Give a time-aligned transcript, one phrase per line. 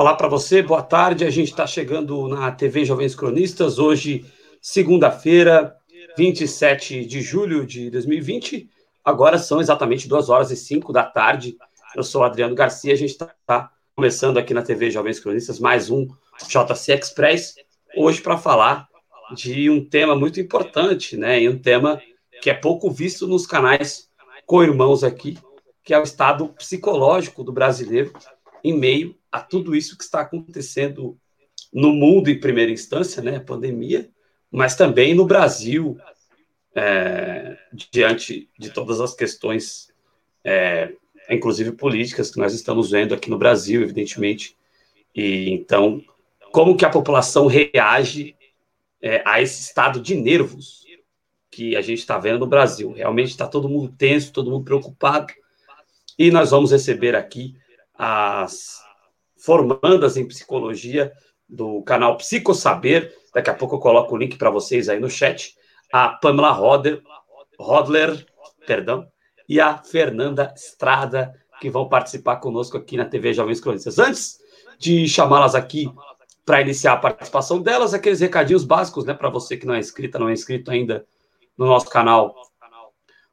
[0.00, 1.26] Olá para você, boa tarde.
[1.26, 4.24] A gente está chegando na TV Jovens Cronistas, hoje,
[4.58, 5.76] segunda-feira,
[6.16, 8.70] 27 de julho de 2020.
[9.04, 11.58] Agora são exatamente 2 horas e 5 da tarde.
[11.94, 16.08] Eu sou Adriano Garcia, a gente está começando aqui na TV Jovens Cronistas mais um
[16.48, 17.56] JC Express,
[17.94, 18.88] hoje para falar
[19.34, 21.42] de um tema muito importante, né?
[21.42, 22.00] E um tema
[22.40, 24.08] que é pouco visto nos canais
[24.46, 25.36] co-irmãos aqui,
[25.84, 28.14] que é o estado psicológico do brasileiro
[28.64, 31.18] em meio a tudo isso que está acontecendo
[31.72, 34.10] no mundo em primeira instância, né, a pandemia,
[34.50, 35.96] mas também no Brasil,
[36.74, 37.56] é,
[37.92, 39.92] diante de todas as questões,
[40.42, 40.92] é,
[41.28, 44.56] inclusive políticas, que nós estamos vendo aqui no Brasil, evidentemente.
[45.14, 46.02] E então,
[46.50, 48.36] como que a população reage
[49.00, 50.84] é, a esse estado de nervos
[51.50, 52.92] que a gente está vendo no Brasil?
[52.92, 55.32] Realmente está todo mundo tenso, todo mundo preocupado.
[56.18, 57.54] E nós vamos receber aqui
[57.94, 58.80] as
[59.40, 61.12] formandas em psicologia
[61.48, 63.14] do canal Psicosaber.
[63.34, 65.54] Daqui a pouco eu coloco o link para vocês aí no chat.
[65.92, 67.02] A Pamela Roder,
[67.58, 68.24] Rodler,
[68.66, 69.06] perdão,
[69.48, 73.98] e a Fernanda Estrada, que vão participar conosco aqui na TV Jovens Cronistas.
[73.98, 74.38] Antes
[74.78, 75.92] de chamá-las aqui
[76.44, 80.18] para iniciar a participação delas, aqueles recadinhos básicos, né, para você que não é inscrita,
[80.18, 81.06] não é inscrito ainda
[81.56, 82.34] no nosso canal,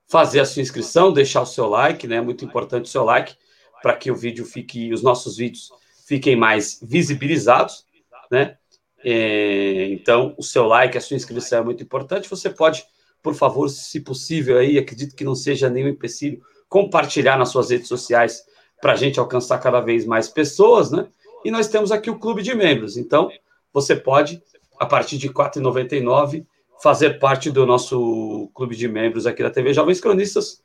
[0.07, 3.35] fazer a sua inscrição, deixar o seu like, né, muito importante o seu like
[3.81, 5.71] para que o vídeo fique, os nossos vídeos
[6.07, 7.85] fiquem mais visibilizados,
[8.31, 8.55] né?
[9.03, 12.29] É, então, o seu like, a sua inscrição é muito importante.
[12.29, 12.85] Você pode,
[13.21, 17.89] por favor, se possível, aí, acredito que não seja nenhum empecilho, compartilhar nas suas redes
[17.89, 18.43] sociais
[18.81, 21.07] para a gente alcançar cada vez mais pessoas, né?
[21.43, 22.95] E nós temos aqui o clube de membros.
[22.95, 23.29] Então,
[23.73, 24.41] você pode,
[24.79, 26.45] a partir de R$ 4,99,
[26.81, 30.61] fazer parte do nosso clube de membros aqui da TV Jovens Cronistas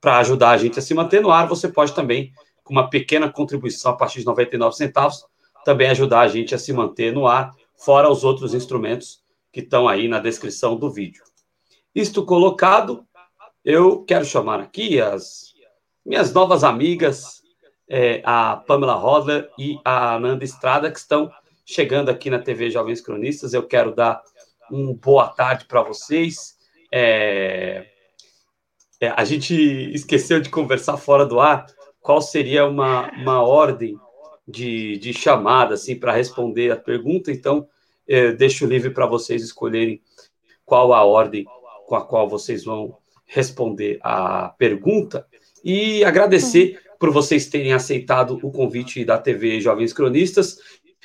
[0.00, 2.32] para ajudar a gente a se manter no ar, você pode também,
[2.70, 5.26] com uma pequena contribuição a partir de 99 centavos,
[5.64, 9.88] também ajudar a gente a se manter no ar, fora os outros instrumentos que estão
[9.88, 11.24] aí na descrição do vídeo.
[11.92, 13.04] Isto colocado,
[13.64, 15.52] eu quero chamar aqui as
[16.06, 17.42] minhas novas amigas,
[17.88, 21.28] é, a Pamela Rodler e a Ananda Estrada, que estão
[21.66, 23.52] chegando aqui na TV Jovens Cronistas.
[23.52, 24.22] Eu quero dar
[24.70, 26.56] um boa tarde para vocês.
[26.92, 27.88] É,
[29.00, 29.54] é, a gente
[29.92, 31.66] esqueceu de conversar fora do ar
[32.00, 33.98] qual seria uma, uma ordem
[34.46, 37.68] de, de chamada assim, para responder a pergunta, então
[38.08, 40.00] é, deixo livre para vocês escolherem
[40.64, 41.44] qual a ordem
[41.86, 42.96] com a qual vocês vão
[43.26, 45.26] responder a pergunta
[45.64, 50.58] e agradecer por vocês terem aceitado o convite da TV Jovens Cronistas.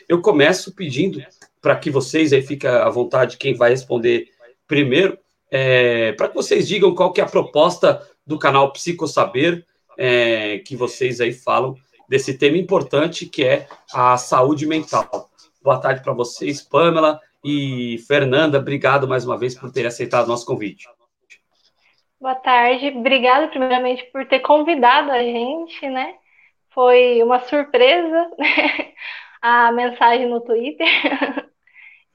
[0.09, 1.23] Eu começo pedindo
[1.61, 4.27] para que vocês aí fiquem à vontade quem vai responder
[4.67, 5.17] primeiro,
[5.49, 9.65] é, para que vocês digam qual que é a proposta do canal Psico Saber,
[9.97, 11.75] é, que vocês aí falam
[12.07, 15.29] desse tema importante que é a saúde mental.
[15.63, 18.59] Boa tarde para vocês, Pamela e Fernanda.
[18.59, 20.87] Obrigado mais uma vez por ter aceitado o nosso convite.
[22.19, 26.15] Boa tarde, obrigada primeiramente por ter convidado a gente, né?
[26.73, 28.93] Foi uma surpresa né?
[29.41, 30.87] a mensagem no Twitter.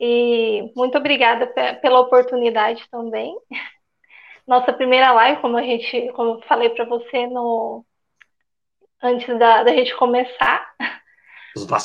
[0.02, 1.46] E muito obrigada
[1.82, 3.36] pela oportunidade também.
[4.46, 7.84] Nossa primeira live, como a gente, como eu falei para você no
[9.02, 10.74] antes da, da gente começar.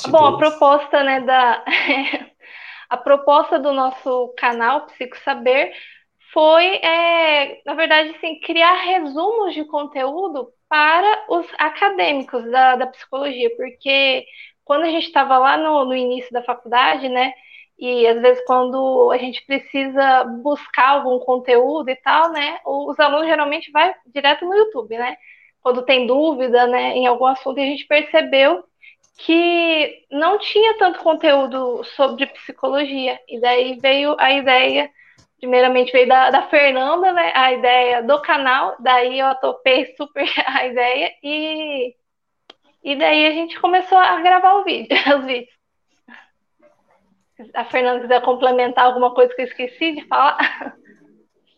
[0.09, 1.63] Bom, a proposta, né, da
[2.89, 5.73] a proposta do nosso canal Psico Saber
[6.33, 13.49] foi, é, na verdade, assim, criar resumos de conteúdo para os acadêmicos da, da psicologia,
[13.55, 14.25] porque
[14.65, 17.33] quando a gente estava lá no, no início da faculdade, né,
[17.77, 23.27] e às vezes quando a gente precisa buscar algum conteúdo e tal, né, os alunos
[23.27, 25.17] geralmente vai direto no YouTube, né?
[25.61, 28.63] Quando tem dúvida, né, em algum assunto, a gente percebeu
[29.17, 33.19] que não tinha tanto conteúdo sobre psicologia.
[33.27, 34.89] E daí veio a ideia,
[35.39, 40.67] primeiramente veio da, da Fernanda, né, a ideia do canal, daí eu topei super a
[40.67, 41.95] ideia e
[42.83, 45.54] e daí a gente começou a gravar o vídeo, os vídeos
[47.53, 50.75] a Fernanda quiser complementar alguma coisa que eu esqueci de falar.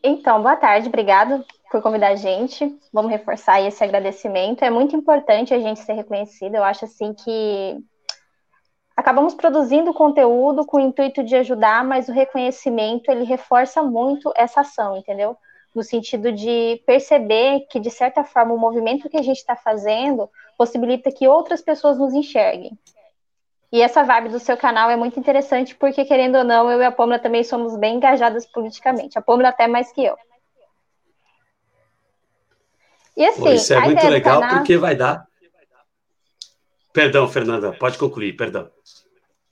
[0.04, 2.78] Então, boa tarde, obrigado por convidar a gente.
[2.94, 4.64] Vamos reforçar esse agradecimento.
[4.64, 6.56] É muito importante a gente ser reconhecido.
[6.56, 7.78] Eu acho assim que
[8.96, 14.62] acabamos produzindo conteúdo com o intuito de ajudar, mas o reconhecimento ele reforça muito essa
[14.62, 15.38] ação, entendeu?
[15.76, 20.30] No sentido de perceber que, de certa forma, o movimento que a gente está fazendo
[20.58, 22.78] possibilita que outras pessoas nos enxerguem.
[23.72, 26.86] E essa vibe do seu canal é muito interessante, porque, querendo ou não, eu e
[26.86, 29.18] a Pâmela também somos bem engajadas politicamente.
[29.18, 30.18] A Pâmela até mais que eu.
[33.16, 34.58] E assim, Pô, isso é muito legal, canal...
[34.58, 35.26] porque vai dar.
[36.94, 38.70] Perdão, Fernanda, pode concluir, perdão.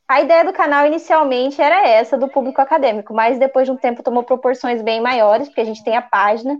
[0.07, 4.03] A ideia do canal inicialmente era essa, do público acadêmico, mas depois de um tempo
[4.03, 6.55] tomou proporções bem maiores, porque a gente tem a página.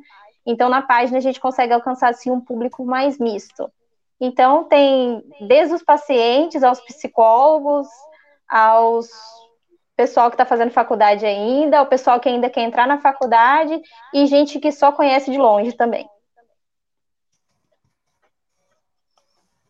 [0.46, 3.72] Então, na página, a gente consegue alcançar assim, um público mais misto.
[4.19, 7.88] Então, tem desde os pacientes aos psicólogos,
[8.47, 9.09] aos
[9.95, 13.81] pessoal que está fazendo faculdade ainda, o pessoal que ainda quer entrar na faculdade
[14.13, 16.07] e gente que só conhece de longe também.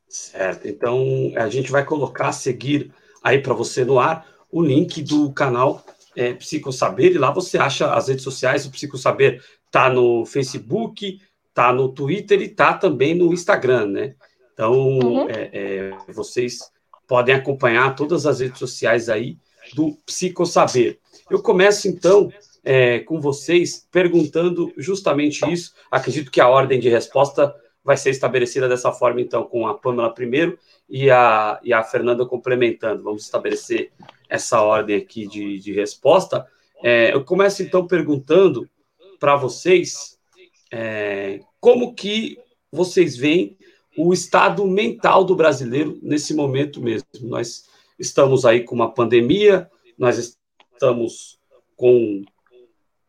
[0.08, 0.68] Certo.
[0.68, 1.04] Então,
[1.36, 2.92] a gente vai colocar a seguir
[3.24, 5.84] aí para você no ar o link do canal
[6.16, 10.26] é, Psico Saber, e lá você acha as redes sociais, o Psico Saber tá no
[10.26, 11.20] Facebook,
[11.54, 14.16] tá no Twitter e tá também no Instagram, né?
[14.56, 15.30] Então, uhum.
[15.30, 16.72] é, é, vocês
[17.06, 19.38] podem acompanhar todas as redes sociais aí
[19.74, 20.98] do Psico Saber.
[21.30, 22.32] Eu começo, então,
[22.64, 25.74] é, com vocês perguntando justamente isso.
[25.92, 27.54] Acredito que a ordem de resposta
[27.84, 30.58] vai ser estabelecida dessa forma, então, com a Pamela primeiro
[30.90, 33.04] e a, e a Fernanda complementando.
[33.04, 33.92] Vamos estabelecer
[34.30, 36.48] essa ordem aqui de, de resposta.
[36.82, 38.70] É, eu começo, então, perguntando
[39.20, 40.18] para vocês
[40.72, 42.40] é, como que
[42.72, 43.58] vocês veem
[43.98, 47.08] o estado mental do brasileiro nesse momento mesmo.
[47.22, 47.66] Nós
[47.98, 50.38] estamos aí com uma pandemia, nós
[50.74, 51.40] estamos
[51.76, 52.24] com,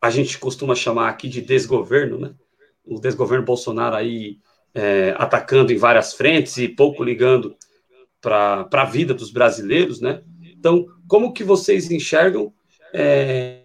[0.01, 2.35] a gente costuma chamar aqui de desgoverno, né?
[2.85, 4.39] O desgoverno Bolsonaro aí
[4.73, 7.57] é, atacando em várias frentes e pouco ligando
[8.21, 10.23] para a vida dos brasileiros, né?
[10.41, 12.53] Então, como que vocês enxergam
[12.93, 13.63] é,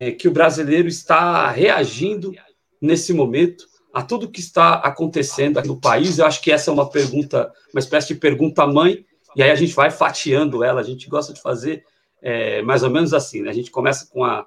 [0.00, 2.32] é, que o brasileiro está reagindo
[2.80, 6.18] nesse momento a tudo que está acontecendo aqui no país?
[6.18, 9.04] Eu acho que essa é uma pergunta, uma espécie de pergunta-mãe,
[9.36, 11.84] e aí a gente vai fatiando ela, a gente gosta de fazer
[12.20, 13.50] é, mais ou menos assim, né?
[13.50, 14.46] A gente começa com a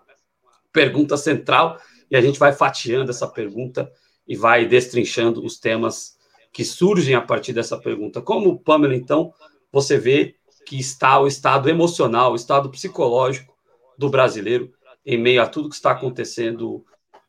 [0.71, 1.77] pergunta central
[2.09, 3.91] e a gente vai fatiando essa pergunta
[4.27, 6.15] e vai destrinchando os temas
[6.51, 8.21] que surgem a partir dessa pergunta.
[8.21, 9.33] Como, Pamela, então,
[9.71, 13.53] você vê que está o estado emocional, o estado psicológico
[13.97, 14.71] do brasileiro
[15.05, 16.83] em meio a tudo que está acontecendo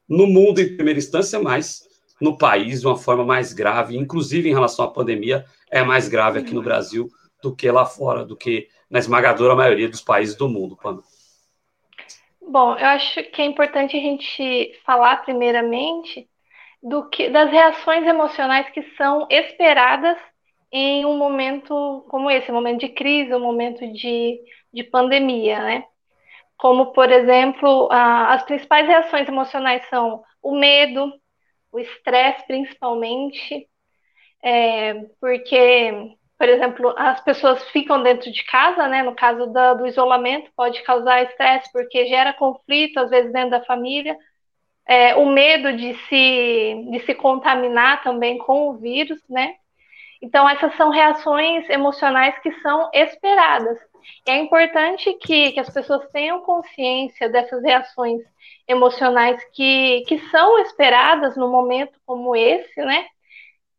[0.08, 1.85] no mundo em primeira instância, mas
[2.20, 6.38] no país de uma forma mais grave, inclusive em relação à pandemia, é mais grave
[6.38, 7.08] aqui no Brasil
[7.42, 11.04] do que lá fora, do que na esmagadora maioria dos países do mundo, Pamela.
[12.40, 16.28] Bom, eu acho que é importante a gente falar primeiramente
[16.82, 20.16] do que das reações emocionais que são esperadas
[20.70, 24.38] em um momento como esse, um momento de crise, um momento de,
[24.72, 25.84] de pandemia, né?
[26.56, 31.12] Como, por exemplo, a, as principais reações emocionais são o medo,
[31.76, 33.68] o estresse, principalmente,
[34.42, 39.02] é, porque, por exemplo, as pessoas ficam dentro de casa, né?
[39.02, 43.64] No caso da, do isolamento, pode causar estresse porque gera conflito, às vezes, dentro da
[43.64, 44.16] família
[44.86, 49.56] é, o medo de se, de se contaminar também com o vírus, né?
[50.22, 53.78] Então, essas são reações emocionais que são esperadas.
[54.26, 58.22] É importante que, que as pessoas tenham consciência dessas reações
[58.66, 63.06] emocionais que, que são esperadas no momento como esse, né?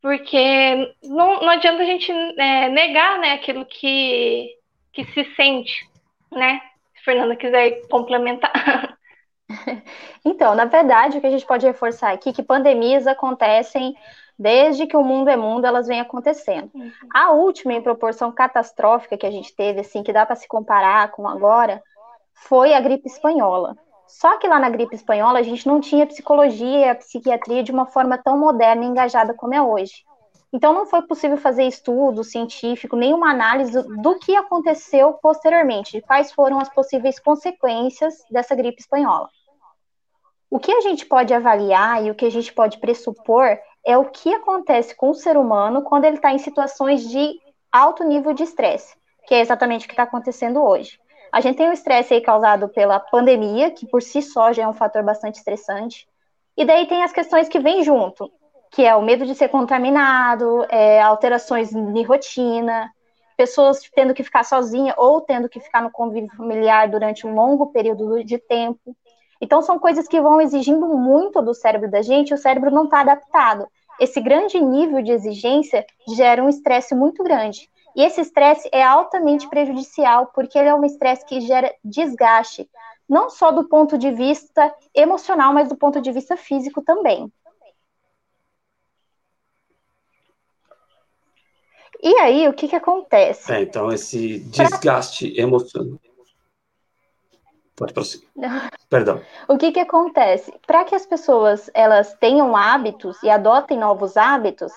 [0.02, 4.56] Porque não, não adianta a gente é, negar né, aquilo que,
[4.94, 5.86] que se sente,
[6.32, 6.62] né?
[6.96, 8.98] Se Fernanda quiser complementar.
[10.26, 13.96] Então, na verdade, o que a gente pode reforçar aqui é que pandemias acontecem
[14.38, 16.70] desde que o mundo é mundo, elas vêm acontecendo.
[16.74, 16.92] Uhum.
[17.14, 21.12] A última em proporção catastrófica que a gente teve, assim, que dá para se comparar
[21.12, 21.82] com agora,
[22.34, 23.76] foi a gripe espanhola.
[24.08, 27.72] Só que lá na gripe espanhola a gente não tinha psicologia e a psiquiatria de
[27.72, 30.06] uma forma tão moderna e engajada como é hoje.
[30.54, 36.32] Então não foi possível fazer estudo científico, nenhuma análise do que aconteceu posteriormente, de quais
[36.32, 39.30] foram as possíveis consequências dessa gripe espanhola.
[40.50, 44.04] O que a gente pode avaliar e o que a gente pode pressupor é o
[44.04, 47.40] que acontece com o ser humano quando ele está em situações de
[47.72, 48.94] alto nível de estresse,
[49.26, 51.00] que é exatamente o que está acontecendo hoje.
[51.32, 54.68] A gente tem o estresse aí causado pela pandemia, que por si só já é
[54.68, 56.06] um fator bastante estressante,
[56.58, 58.30] e daí tem as questões que vêm junto,
[58.72, 62.92] que é o medo de ser contaminado, é, alterações de rotina,
[63.38, 67.68] pessoas tendo que ficar sozinha ou tendo que ficar no convívio familiar durante um longo
[67.68, 68.98] período de tempo.
[69.40, 73.02] Então, são coisas que vão exigindo muito do cérebro da gente, o cérebro não está
[73.02, 73.68] adaptado.
[74.00, 75.86] Esse grande nível de exigência
[76.16, 77.70] gera um estresse muito grande.
[77.96, 82.70] E esse estresse é altamente prejudicial, porque ele é um estresse que gera desgaste,
[83.10, 87.32] não só do ponto de vista emocional, mas do ponto de vista físico também.
[92.04, 93.52] E aí, o que, que acontece?
[93.52, 96.00] É, então, esse desgaste emocional.
[97.78, 98.28] Pode prosseguir.
[98.90, 99.22] Perdão.
[99.48, 100.52] O que que acontece?
[100.66, 104.74] Para que as pessoas elas tenham hábitos e adotem novos hábitos,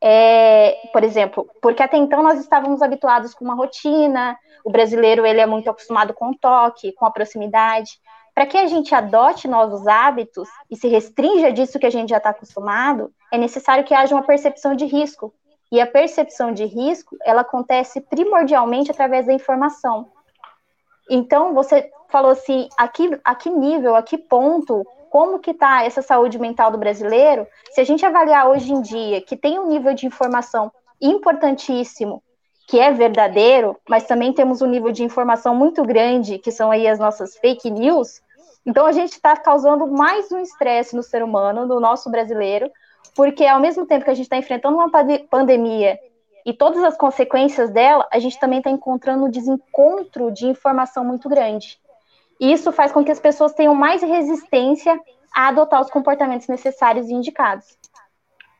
[0.00, 5.40] é, por exemplo, porque até então nós estávamos habituados com uma rotina, o brasileiro ele
[5.40, 7.98] é muito acostumado com o toque, com a proximidade.
[8.34, 12.18] Para que a gente adote novos hábitos e se restrinja disso que a gente já
[12.18, 15.34] está acostumado, é necessário que haja uma percepção de risco.
[15.70, 20.10] E a percepção de risco, ela acontece primordialmente através da informação.
[21.08, 25.84] Então, você falou assim, a que, a que nível, a que ponto, como que está
[25.84, 27.46] essa saúde mental do brasileiro?
[27.72, 32.22] Se a gente avaliar hoje em dia que tem um nível de informação importantíssimo
[32.66, 36.86] que é verdadeiro, mas também temos um nível de informação muito grande, que são aí
[36.86, 38.22] as nossas fake news.
[38.64, 42.70] Então a gente está causando mais um estresse no ser humano, no nosso brasileiro,
[43.14, 44.90] porque ao mesmo tempo que a gente está enfrentando uma
[45.28, 45.98] pandemia
[46.44, 51.28] e todas as consequências dela, a gente também está encontrando um desencontro de informação muito
[51.28, 51.78] grande.
[52.40, 54.98] E isso faz com que as pessoas tenham mais resistência
[55.34, 57.78] a adotar os comportamentos necessários e indicados.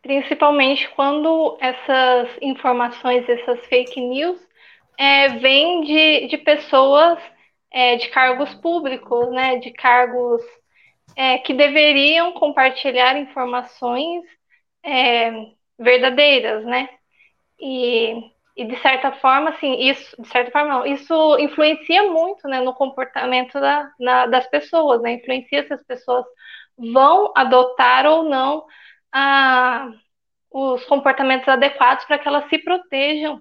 [0.01, 4.39] Principalmente quando essas informações, essas fake news,
[4.99, 7.19] é, vêm de, de pessoas
[7.71, 10.43] é, de cargos públicos, né, de cargos
[11.17, 14.25] é, que deveriam compartilhar informações
[14.85, 15.33] é,
[15.79, 16.89] verdadeiras, né?
[17.63, 22.61] E, e, de certa forma, assim, isso, de certa forma, não, isso influencia muito, né,
[22.61, 25.15] no comportamento da, na, das pessoas, né?
[25.15, 26.27] Influencia se as pessoas
[26.77, 28.67] vão adotar ou não
[29.13, 29.89] a,
[30.51, 33.41] os comportamentos adequados para que elas se protejam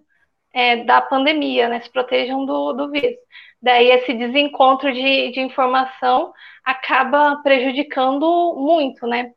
[0.54, 3.18] é, da pandemia, né, se protejam do, do vírus.
[3.62, 9.32] Daí esse desencontro de, de informação acaba prejudicando muito, né?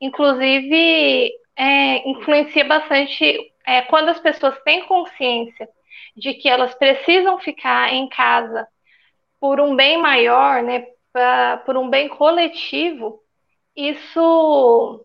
[0.00, 5.68] Inclusive, é, influencia bastante é, quando as pessoas têm consciência
[6.16, 8.66] de que elas precisam ficar em casa
[9.38, 13.22] por um bem maior, né, pra, por um bem coletivo,
[13.76, 15.04] isso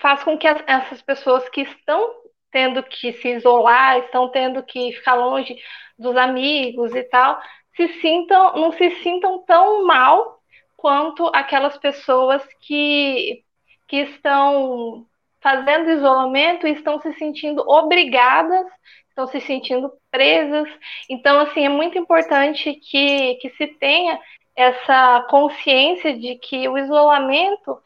[0.00, 2.22] faz com que as, essas pessoas que estão
[2.52, 5.56] tendo que se isolar, estão tendo que ficar longe
[5.98, 7.40] dos amigos e tal,
[7.74, 10.40] se sintam, não se sintam tão mal
[10.76, 13.44] quanto aquelas pessoas que,
[13.88, 15.04] que estão
[15.42, 18.66] fazendo isolamento e estão se sentindo obrigadas,
[19.08, 20.68] estão se sentindo presas.
[21.08, 24.18] Então, assim, é muito importante que, que se tenha
[24.54, 27.78] essa consciência de que o isolamento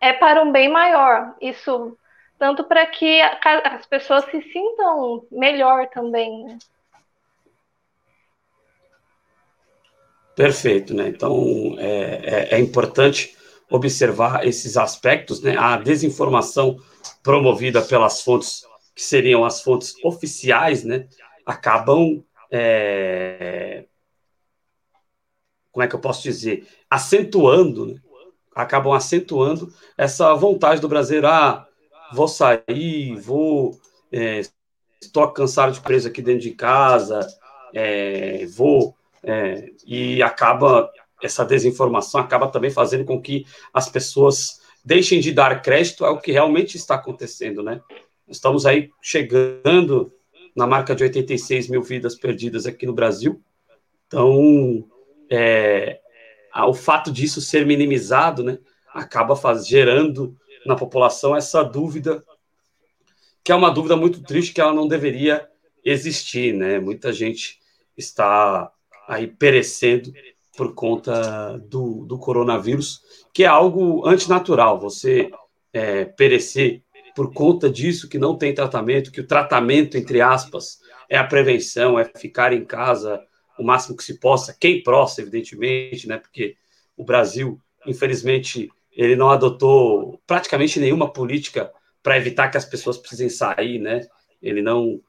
[0.00, 1.34] é para um bem maior.
[1.40, 1.96] Isso
[2.38, 6.44] tanto para que as pessoas se sintam melhor também.
[6.44, 6.58] Né?
[10.34, 11.08] Perfeito, né?
[11.08, 13.36] Então é, é, é, importante
[13.74, 15.56] observar esses aspectos, né?
[15.56, 16.78] A desinformação
[17.22, 18.64] promovida pelas fontes
[18.94, 21.08] que seriam as fontes oficiais, né?
[21.44, 23.84] Acabam é,
[25.72, 28.00] como é que eu posso dizer, acentuando né?
[28.54, 31.66] acabam acentuando essa vontade do brasileiro, ah,
[32.12, 33.76] vou sair, vou,
[34.12, 34.42] é,
[35.02, 37.26] estou cansado de preso aqui dentro de casa,
[37.74, 40.88] é, vou, é, e acaba,
[41.24, 46.30] essa desinformação acaba também fazendo com que as pessoas deixem de dar crédito ao que
[46.30, 47.80] realmente está acontecendo, né?
[48.28, 50.12] Estamos aí chegando
[50.54, 53.42] na marca de 86 mil vidas perdidas aqui no Brasil,
[54.06, 54.88] então,
[55.28, 56.00] é,
[56.68, 58.58] o fato disso ser minimizado, né,
[58.92, 62.24] acaba faz, gerando na população essa dúvida,
[63.42, 65.48] que é uma dúvida muito triste, que ela não deveria
[65.84, 66.78] existir, né?
[66.78, 67.58] Muita gente
[67.96, 68.70] está
[69.08, 70.12] aí perecendo
[70.56, 75.30] por conta do, do coronavírus, que é algo antinatural, você
[75.72, 76.82] é, perecer
[77.14, 81.98] por conta disso, que não tem tratamento, que o tratamento, entre aspas, é a prevenção,
[81.98, 83.22] é ficar em casa,
[83.58, 86.18] o máximo que se possa, quem possa, evidentemente, né?
[86.18, 86.56] Porque
[86.96, 91.70] o Brasil, infelizmente, ele não adotou praticamente nenhuma política
[92.02, 94.06] para evitar que as pessoas precisem sair, né?
[94.42, 95.00] Ele não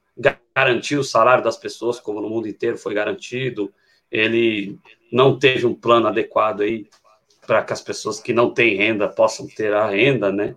[0.54, 3.72] garantiu o salário das pessoas, como no mundo inteiro foi garantido.
[4.10, 4.78] Ele
[5.12, 6.88] não teve um plano adequado aí
[7.46, 10.56] para que as pessoas que não têm renda possam ter a renda, né?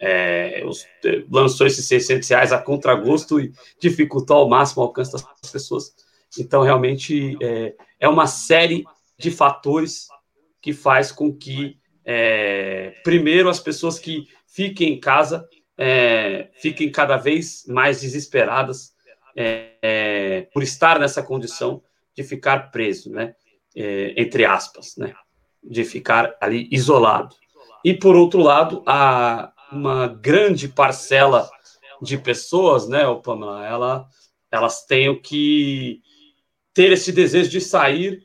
[0.00, 0.86] É, os,
[1.28, 5.92] lançou esses 600 reais a contragosto e dificultou ao máximo o alcance das pessoas.
[6.38, 8.84] Então, realmente, é, é uma série
[9.18, 10.06] de fatores
[10.60, 17.16] que faz com que, é, primeiro, as pessoas que fiquem em casa é, fiquem cada
[17.16, 18.92] vez mais desesperadas
[19.36, 21.82] é, é por estar nessa condição
[22.18, 23.32] de ficar preso, né?
[23.76, 25.14] É, entre aspas, né?
[25.62, 27.36] De ficar ali isolado.
[27.84, 31.48] E, por outro lado, há uma grande parcela
[32.02, 34.08] de pessoas, né, Pamela, ela,
[34.50, 36.00] elas têm que
[36.74, 38.24] ter esse desejo de sair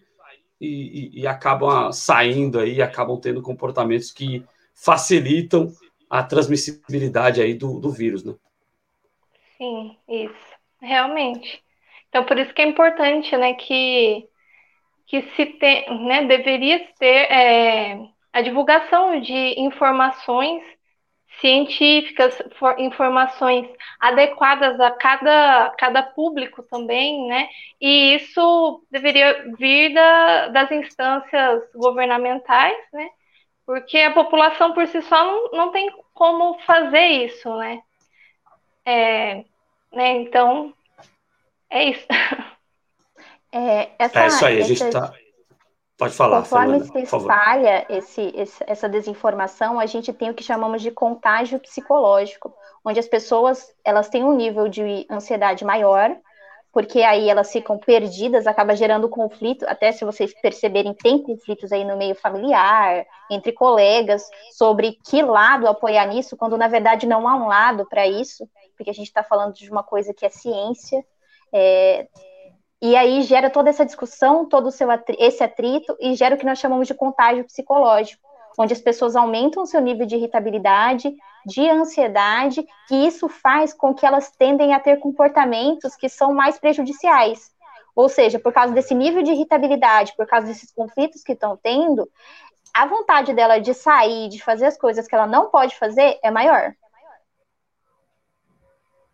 [0.59, 5.71] e, e, e acabam saindo aí, acabam tendo comportamentos que facilitam
[6.09, 8.33] a transmissibilidade aí do, do vírus, né?
[9.57, 11.63] Sim, isso, realmente.
[12.13, 14.29] Então, por isso que é importante, né, que,
[15.07, 17.99] que se tem, né, deveria ter é,
[18.31, 20.63] a divulgação de informações
[21.41, 22.39] científicas,
[22.77, 23.67] informações
[23.99, 27.49] adequadas a cada, cada público também, né?
[27.81, 33.09] E isso deveria vir da, das instâncias governamentais, né?
[33.65, 37.81] Porque a população por si só não, não tem como fazer isso, né?
[38.85, 39.43] É,
[39.91, 40.11] né?
[40.21, 40.71] Então,
[41.73, 42.07] é isso.
[43.55, 45.13] É, essa, é isso aí, a gente está.
[45.95, 46.39] Pode falar.
[46.39, 50.89] Conforme Fernanda, se espalha esse, esse, essa desinformação, a gente tem o que chamamos de
[50.89, 52.51] contágio psicológico,
[52.83, 56.17] onde as pessoas elas têm um nível de ansiedade maior,
[56.73, 61.85] porque aí elas ficam perdidas, acaba gerando conflito, até se vocês perceberem, tem conflitos aí
[61.85, 67.35] no meio familiar, entre colegas, sobre que lado apoiar nisso, quando na verdade não há
[67.35, 71.05] um lado para isso, porque a gente está falando de uma coisa que é ciência,
[71.53, 72.07] é,
[72.81, 74.69] e aí gera toda essa discussão, todo
[75.17, 78.21] esse atrito, e gera o que nós chamamos de contágio psicológico,
[78.57, 84.05] onde as pessoas aumentam seu nível de irritabilidade, de ansiedade, e isso faz com que
[84.05, 87.51] elas tendem a ter comportamentos que são mais prejudiciais.
[87.95, 92.09] Ou seja, por causa desse nível de irritabilidade, por causa desses conflitos que estão tendo,
[92.73, 96.31] a vontade dela de sair, de fazer as coisas que ela não pode fazer é
[96.31, 96.73] maior.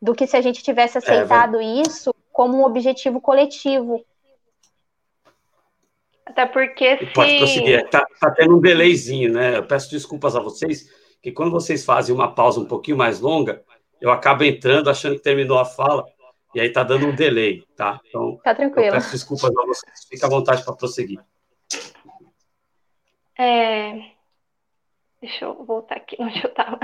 [0.01, 4.01] Do que se a gente tivesse é, aceitado é, isso como um objetivo coletivo.
[6.25, 7.07] Até porque se...
[7.07, 7.89] Pode prosseguir.
[7.89, 9.57] Tá, tá tendo um delayzinho, né?
[9.57, 10.89] Eu peço desculpas a vocês,
[11.21, 13.61] que quando vocês fazem uma pausa um pouquinho mais longa,
[13.99, 16.05] eu acabo entrando achando que terminou a fala,
[16.55, 17.99] e aí tá dando um delay, tá?
[18.07, 18.87] Então, tá tranquilo.
[18.87, 20.05] eu peço desculpas a vocês.
[20.09, 21.19] Fica à vontade para prosseguir.
[23.37, 24.11] É...
[25.19, 26.79] Deixa eu voltar aqui onde eu estava.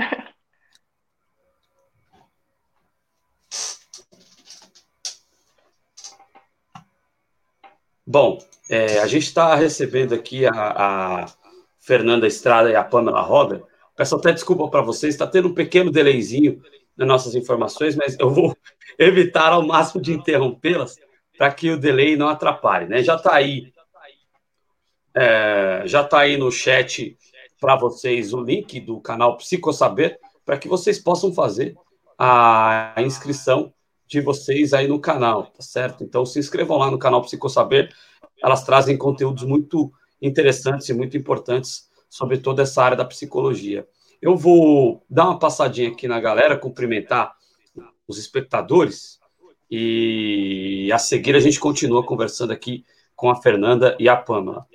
[8.06, 8.38] Bom,
[8.70, 11.26] é, a gente está recebendo aqui a, a,
[11.80, 13.64] Fernanda Estrada e a Pamela Roda.
[13.96, 16.62] Peço até desculpa para vocês, está tendo um pequeno delayzinho
[16.96, 18.56] nas nossas informações, mas eu vou
[18.96, 20.96] evitar ao máximo de interrompê-las
[21.36, 22.86] para que o delay não atrapalhe.
[22.86, 23.02] Né?
[23.02, 23.72] Já está aí,
[25.12, 27.16] é, já está aí no chat
[27.60, 31.76] para vocês o link do canal Psicosaber para que vocês possam fazer
[32.16, 33.72] a inscrição
[34.06, 36.04] de vocês aí no canal, tá certo?
[36.04, 37.92] Então se inscrevam lá no canal Psicosaber,
[38.42, 43.86] elas trazem conteúdos muito interessantes e muito importantes sobre toda essa área da psicologia.
[44.22, 47.34] Eu vou dar uma passadinha aqui na galera, cumprimentar
[48.06, 49.18] os espectadores
[49.70, 54.66] e a seguir a gente continua conversando aqui com a Fernanda e a Pamela.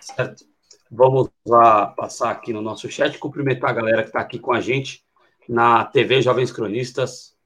[0.00, 0.44] Certo?
[0.90, 4.60] Vamos lá passar aqui no nosso chat, cumprimentar a galera que está aqui com a
[4.60, 5.04] gente
[5.48, 7.36] na TV Jovens Cronistas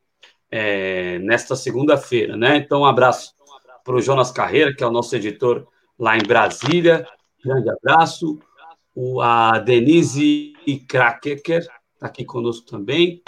[0.56, 2.58] é, nesta segunda-feira, né?
[2.58, 3.34] Então, um abraço
[3.82, 5.66] para o Jonas Carreira, que é o nosso editor
[5.98, 7.04] lá em Brasília.
[7.44, 8.38] Grande abraço.
[8.94, 10.52] O, a Denise
[10.88, 13.20] Krakeker está aqui conosco também.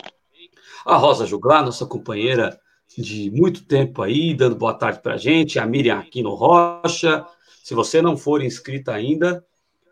[0.84, 2.60] A Rosa Juglar, nossa companheira
[2.96, 5.58] de muito tempo aí, dando boa tarde para a gente.
[5.58, 7.26] A Miriam Aquino Rocha.
[7.64, 9.44] Se você não for inscrita ainda,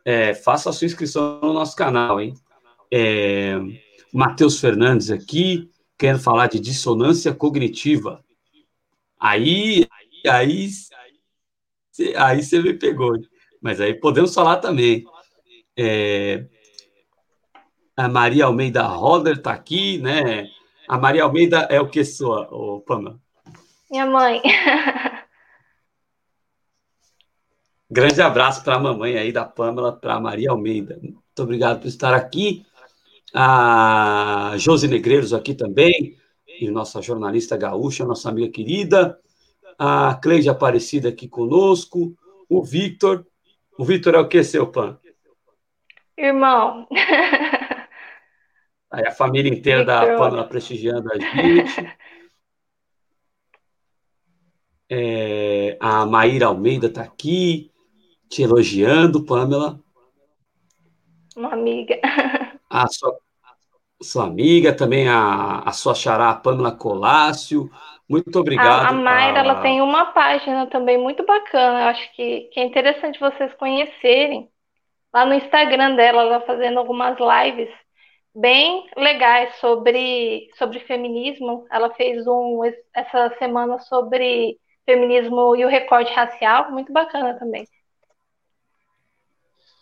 [0.05, 2.33] é, faça a sua inscrição no nosso canal, hein?
[2.93, 3.59] É,
[4.13, 8.25] Matheus Fernandes aqui, querendo falar de dissonância cognitiva.
[9.19, 9.87] Aí,
[10.29, 10.69] aí,
[12.17, 13.17] aí você me pegou.
[13.61, 15.05] Mas aí podemos falar também.
[15.77, 16.47] É,
[17.97, 20.49] a Maria Almeida Roder está aqui, né?
[20.89, 23.19] A Maria Almeida é o que sua, o Pamela?
[23.91, 24.43] Minha mãe.
[27.91, 30.99] Grande abraço para a mamãe aí da Pamela, para a Maria Almeida.
[31.01, 32.67] Muito obrigado por estar aqui
[33.35, 36.17] a Josi Negreiros aqui também,
[36.47, 39.19] e nossa jornalista gaúcha, nossa amiga querida,
[39.77, 42.15] a Cleide Aparecida aqui conosco,
[42.49, 43.27] o Victor.
[43.77, 44.97] O Victor é o que, seu pan?
[46.17, 46.87] Irmão.
[48.89, 50.09] Aí a família inteira Victor.
[50.09, 51.97] da Pamela prestigiando a gente.
[54.89, 57.73] É, a Maíra Almeida está aqui,
[58.29, 59.81] te elogiando, Pamela.
[61.35, 61.99] Uma amiga.
[62.71, 63.19] A sua
[64.05, 67.71] sua amiga, também a, a sua xará, a Pamela Colácio.
[68.09, 68.87] Muito obrigado.
[68.87, 69.45] A, a Mayra, a...
[69.45, 71.83] ela tem uma página também muito bacana.
[71.83, 74.49] Eu acho que, que é interessante vocês conhecerem.
[75.13, 77.71] Lá no Instagram dela, ela tá fazendo algumas lives
[78.35, 81.67] bem legais sobre, sobre feminismo.
[81.71, 82.61] Ela fez um
[82.93, 87.67] essa semana sobre feminismo e o recorte racial, muito bacana também.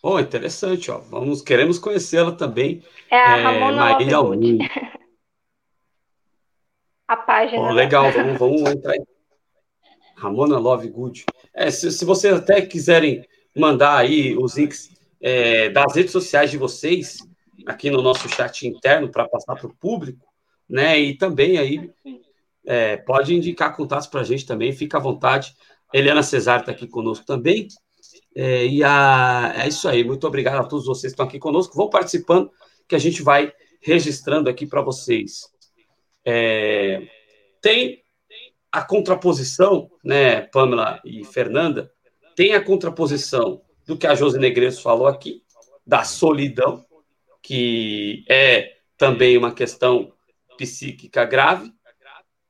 [0.05, 0.97] Oh, interessante, ó.
[0.97, 2.83] Vamos, queremos conhecê-la também.
[3.09, 4.65] É a é, Maria Almeida.
[7.07, 7.61] a página.
[7.61, 8.95] Oh, legal, vamos, vamos entrar.
[10.17, 11.23] Ramona Love Good.
[11.53, 14.89] É, se, se vocês até quiserem mandar aí os links
[15.21, 17.19] é, das redes sociais de vocês
[17.65, 20.27] aqui no nosso chat interno para passar para o público,
[20.67, 20.99] né?
[20.99, 21.89] E também aí
[22.65, 25.55] é, pode indicar contatos para a gente também, fica à vontade.
[25.93, 27.69] Eliana Cesar está aqui conosco também.
[28.35, 31.75] É, e a, é isso aí, muito obrigado a todos vocês que estão aqui conosco.
[31.75, 32.51] Vão participando,
[32.87, 35.47] que a gente vai registrando aqui para vocês.
[36.25, 37.07] É,
[37.61, 38.03] tem
[38.71, 41.91] a contraposição, né, Pamela e Fernanda,
[42.35, 45.43] tem a contraposição do que a Josi Negreiros falou aqui,
[45.85, 46.83] da solidão,
[47.41, 50.13] que é também uma questão
[50.57, 51.71] psíquica grave,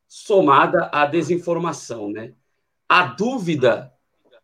[0.08, 2.34] somada à desinformação, né?
[2.88, 3.92] A dúvida,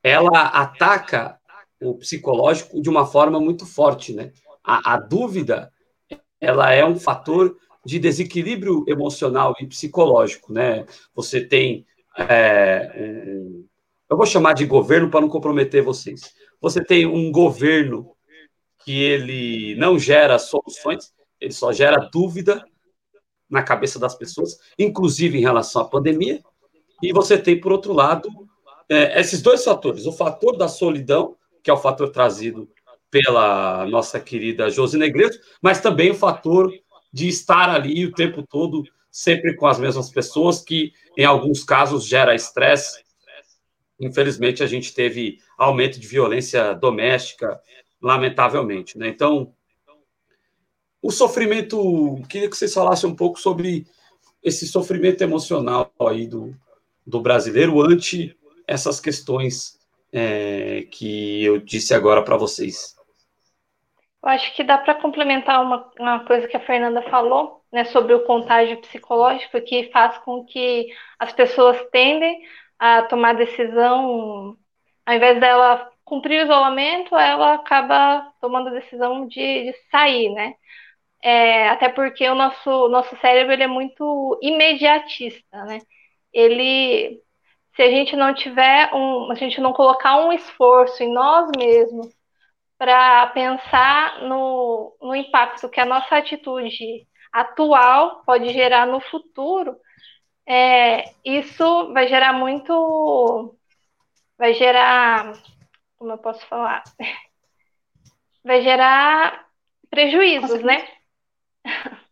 [0.03, 1.39] ela ataca
[1.81, 4.31] o psicológico de uma forma muito forte, né?
[4.63, 5.71] A, a dúvida,
[6.39, 10.85] ela é um fator de desequilíbrio emocional e psicológico, né?
[11.15, 11.85] Você tem
[12.17, 12.91] é,
[14.09, 16.33] eu vou chamar de governo para não comprometer vocês.
[16.59, 18.15] Você tem um governo
[18.83, 22.65] que ele não gera soluções, ele só gera dúvida
[23.47, 26.41] na cabeça das pessoas, inclusive em relação à pandemia.
[27.03, 28.29] E você tem, por outro lado,
[28.89, 32.69] é, esses dois fatores: o fator da solidão, que é o fator trazido
[33.11, 36.71] pela nossa querida Josi Negreto, mas também o fator
[37.11, 42.05] de estar ali o tempo todo, sempre com as mesmas pessoas, que em alguns casos
[42.05, 43.03] gera estresse.
[43.99, 47.59] Infelizmente, a gente teve aumento de violência doméstica,
[48.01, 48.97] lamentavelmente.
[48.97, 49.09] Né?
[49.09, 49.53] Então,
[51.01, 53.87] o sofrimento, queria que vocês falassem um pouco sobre
[54.41, 56.55] esse sofrimento emocional aí do,
[57.05, 58.37] do brasileiro ante
[58.69, 59.79] essas questões
[60.13, 62.95] é, que eu disse agora para vocês.
[64.21, 68.13] Eu acho que dá para complementar uma, uma coisa que a Fernanda falou, né, sobre
[68.13, 72.41] o contágio psicológico, que faz com que as pessoas tendem
[72.77, 74.57] a tomar decisão,
[75.05, 80.55] ao invés dela cumprir o isolamento, ela acaba tomando a decisão de, de sair, né?
[81.21, 85.79] É, até porque o nosso, nosso cérebro ele é muito imediatista, né?
[86.33, 87.21] Ele,
[87.79, 92.13] se a gente não tiver um, a gente não colocar um esforço em nós mesmos
[92.77, 99.77] para pensar no, no impacto que a nossa atitude atual pode gerar no futuro,
[100.45, 103.55] é, isso vai gerar muito,
[104.37, 105.31] vai gerar,
[105.97, 106.83] como eu posso falar,
[108.43, 109.47] vai gerar
[109.89, 110.85] prejuízos, né?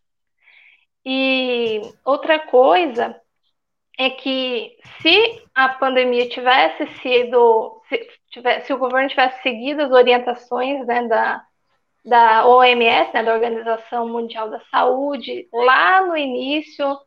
[1.09, 3.17] E outra coisa
[3.97, 9.91] é que se a pandemia tivesse sido, se, tivesse, se o governo tivesse seguido as
[9.91, 11.43] orientações né, da,
[12.05, 16.97] da OMS, né, da Organização Mundial da Saúde, lá no início,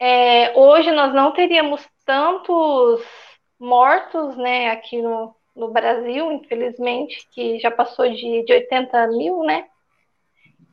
[0.00, 3.04] é, hoje nós não teríamos tantos
[3.60, 9.66] mortos né, aqui no, no Brasil, infelizmente, que já passou de, de 80 mil, né?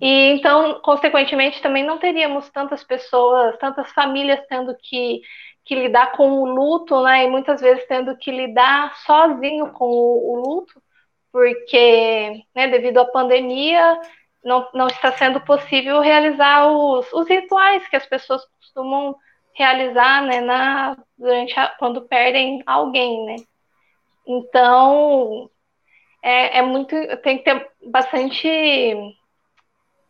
[0.02, 5.22] E então, consequentemente, também não teríamos tantas pessoas, tantas famílias tendo que,
[5.70, 7.26] que lidar com o luto, né?
[7.26, 10.82] E muitas vezes tendo que lidar sozinho com o, o luto,
[11.32, 14.02] porque, né, devido à pandemia,
[14.44, 19.16] não, não está sendo possível realizar os, os rituais que as pessoas costumam
[19.54, 23.36] realizar, né, na, durante a, quando perdem alguém, né?
[24.26, 25.52] Então,
[26.24, 28.48] é, é muito, tem que ter bastante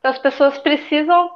[0.04, 1.30] as pessoas precisam.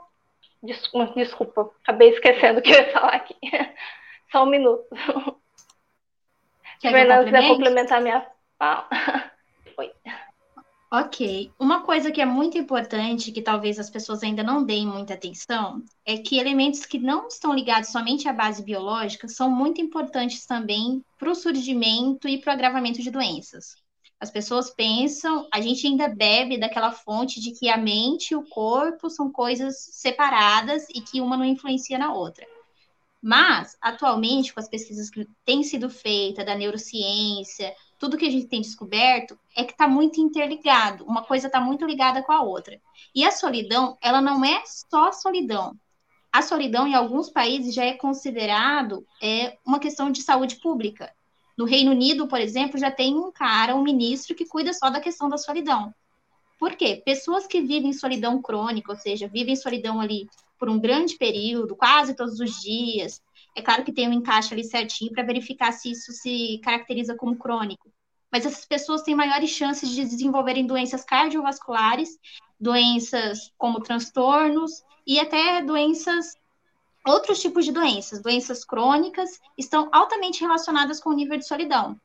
[1.14, 3.36] Desculpa, acabei esquecendo o que eu ia falar aqui.
[4.34, 4.84] Só um minuto.
[6.82, 8.90] Quer Fernanda, quiser complementar minha fala.
[9.78, 9.92] Oi.
[10.92, 11.52] Ok.
[11.60, 15.84] Uma coisa que é muito importante, que talvez as pessoas ainda não deem muita atenção,
[16.04, 21.06] é que elementos que não estão ligados somente à base biológica são muito importantes também
[21.20, 23.76] para o surgimento e para o agravamento de doenças.
[24.20, 28.50] As pessoas pensam, a gente ainda bebe daquela fonte de que a mente e o
[28.50, 32.48] corpo são coisas separadas e que uma não influencia na outra.
[33.26, 38.48] Mas, atualmente, com as pesquisas que têm sido feitas, da neurociência, tudo que a gente
[38.48, 41.06] tem descoberto é que está muito interligado.
[41.06, 42.82] Uma coisa está muito ligada com a outra.
[43.16, 45.74] E a solidão, ela não é só solidão.
[46.34, 51.10] A solidão, em alguns países, já é considerado é, uma questão de saúde pública.
[51.58, 55.00] No Reino Unido, por exemplo, já tem um cara, um ministro, que cuida só da
[55.00, 55.96] questão da solidão.
[56.60, 57.02] Por quê?
[57.06, 60.28] Pessoas que vivem solidão crônica, ou seja, vivem solidão ali
[60.64, 63.22] por um grande período, quase todos os dias.
[63.54, 67.36] É claro que tem um encaixe ali certinho para verificar se isso se caracteriza como
[67.36, 67.92] crônico.
[68.32, 72.18] Mas essas pessoas têm maiores chances de desenvolverem doenças cardiovasculares,
[72.58, 74.72] doenças como transtornos
[75.06, 76.34] e até doenças
[77.06, 82.00] outros tipos de doenças, doenças crônicas, estão altamente relacionadas com o nível de solidão.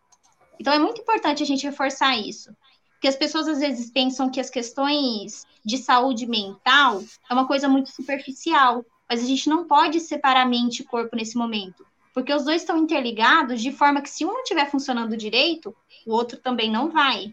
[0.59, 2.51] Então é muito importante a gente reforçar isso.
[2.99, 7.69] Porque as pessoas às vezes pensam que as questões de saúde mental é uma coisa
[7.69, 12.45] muito superficial, mas a gente não pode separar mente e corpo nesse momento, porque os
[12.45, 15.73] dois estão interligados de forma que se um não estiver funcionando direito,
[16.05, 17.33] o outro também não vai.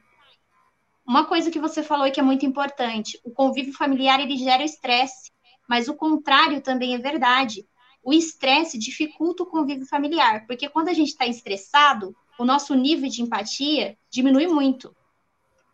[1.04, 4.64] Uma coisa que você falou e que é muito importante, o convívio familiar ele gera
[4.64, 5.32] estresse,
[5.68, 7.68] mas o contrário também é verdade.
[8.04, 13.10] O estresse dificulta o convívio familiar, porque quando a gente está estressado, o nosso nível
[13.10, 14.96] de empatia diminui muito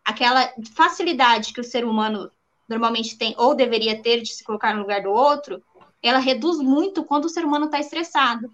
[0.04, 2.30] aquela facilidade que o ser humano
[2.68, 5.62] normalmente tem ou deveria ter de se colocar no lugar do outro,
[6.02, 8.50] ela reduz muito quando o ser humano está estressado.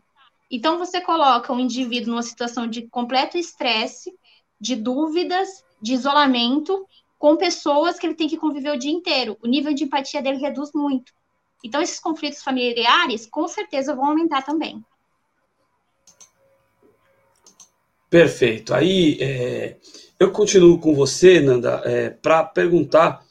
[0.50, 4.12] Então você coloca um indivíduo numa situação de completo estresse,
[4.60, 6.86] de dúvidas, de isolamento,
[7.18, 9.36] com pessoas que ele tem que conviver o dia inteiro.
[9.42, 11.12] O nível de empatia dele reduz muito.
[11.64, 14.82] Então esses conflitos familiares com certeza vão aumentar também.
[18.10, 18.72] Perfeito.
[18.74, 19.76] Aí é,
[20.18, 23.22] eu continuo com você, Nanda, é, para perguntar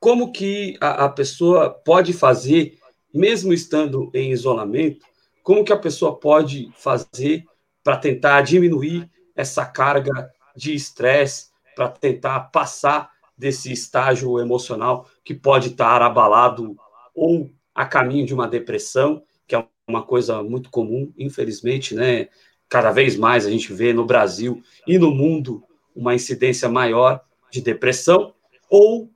[0.00, 2.78] como que a, a, pessoa pode fazer,
[3.14, 5.06] mesmo estando em isolamento,
[5.42, 7.44] como que a pessoa pode fazer
[7.84, 15.68] para tentar diminuir essa carga de estresse, para tentar passar desse estágio emocional que pode
[15.68, 16.76] estar abalado
[17.14, 22.28] ou a caminho de uma depressão, que é uma coisa muito comum, infelizmente, né?
[22.70, 25.62] Cada vez mais a gente vê no Brasil e no mundo
[25.94, 28.32] uma incidência maior de depressão,
[28.70, 29.10] ou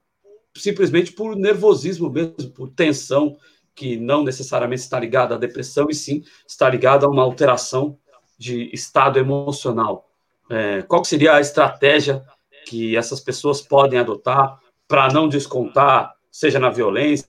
[0.56, 3.36] simplesmente por nervosismo mesmo, por tensão,
[3.74, 7.96] que não necessariamente está ligada à depressão, e sim está ligada a uma alteração
[8.36, 10.10] de estado emocional.
[10.50, 12.24] É, qual seria a estratégia
[12.66, 17.28] que essas pessoas podem adotar para não descontar, seja na violência,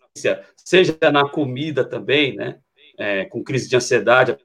[0.55, 2.59] seja na comida também, né?
[2.97, 4.37] É, com crise de ansiedade, a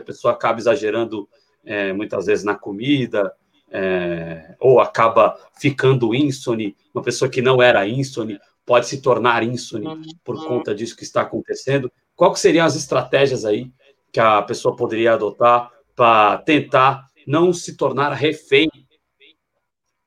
[0.00, 1.28] pessoa acaba exagerando
[1.64, 3.32] é, muitas vezes na comida,
[3.70, 9.86] é, ou acaba ficando ínsone, uma pessoa que não era ínsone pode se tornar ínsone
[10.24, 10.46] por uhum.
[10.46, 11.90] conta disso que está acontecendo.
[12.14, 13.70] Qual seriam as estratégias aí
[14.12, 18.68] que a pessoa poderia adotar para tentar não se tornar refém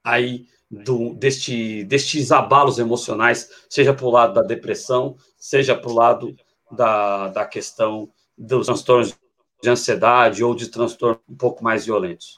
[0.04, 5.94] aí do, deste, destes abalos emocionais, seja para o lado da depressão, seja para o
[5.94, 6.36] lado
[6.72, 9.16] da, da questão dos transtornos
[9.64, 12.38] de ansiedade ou de transtornos um pouco mais violentos?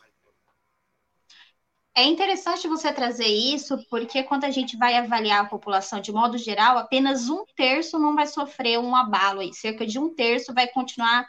[1.97, 6.38] É interessante você trazer isso, porque quando a gente vai avaliar a população de modo
[6.38, 10.67] geral, apenas um terço não vai sofrer um abalo aí, cerca de um terço vai
[10.67, 11.25] continuar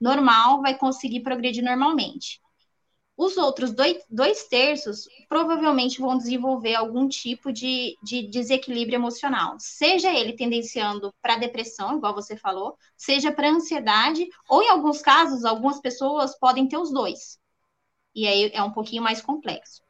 [0.00, 2.40] normal, vai conseguir progredir normalmente.
[3.22, 10.10] Os outros dois, dois terços provavelmente vão desenvolver algum tipo de, de desequilíbrio emocional, seja
[10.10, 15.78] ele tendenciando para depressão, igual você falou, seja para ansiedade, ou em alguns casos, algumas
[15.82, 17.38] pessoas podem ter os dois.
[18.14, 19.82] E aí é um pouquinho mais complexo.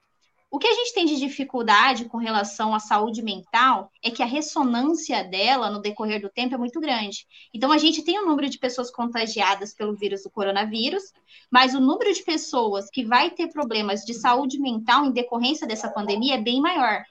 [0.51, 4.27] O que a gente tem de dificuldade com relação à saúde mental é que a
[4.27, 7.25] ressonância dela no decorrer do tempo é muito grande.
[7.55, 11.13] Então, a gente tem o um número de pessoas contagiadas pelo vírus do coronavírus,
[11.49, 15.89] mas o número de pessoas que vai ter problemas de saúde mental em decorrência dessa
[15.89, 17.05] pandemia é bem maior.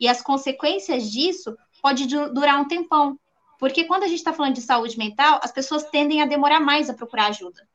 [0.00, 3.18] E as consequências disso pode durar um tempão.
[3.58, 6.88] Porque quando a gente está falando de saúde mental, as pessoas tendem a demorar mais
[6.88, 7.68] a procurar ajuda.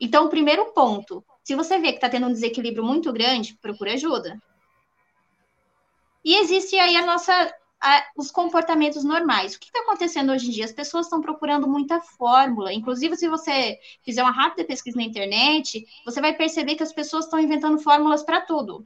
[0.00, 3.92] Então, o primeiro ponto, se você vê que está tendo um desequilíbrio muito grande, procure
[3.92, 4.40] ajuda.
[6.24, 7.32] E existe aí a nossa,
[7.80, 9.54] a, os comportamentos normais.
[9.54, 10.64] O que está acontecendo hoje em dia?
[10.64, 12.72] As pessoas estão procurando muita fórmula.
[12.72, 17.24] Inclusive, se você fizer uma rápida pesquisa na internet, você vai perceber que as pessoas
[17.24, 18.84] estão inventando fórmulas para tudo.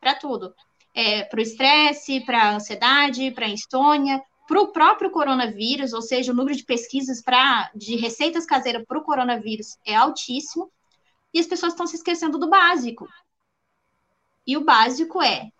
[0.00, 0.52] Para tudo.
[0.92, 6.02] É, para o estresse, para a ansiedade, para a insônia, para o próprio coronavírus, ou
[6.02, 10.68] seja, o número de pesquisas pra, de receitas caseiras para o coronavírus é altíssimo
[11.32, 13.08] e as pessoas estão se esquecendo do básico.
[14.46, 15.50] E o básico é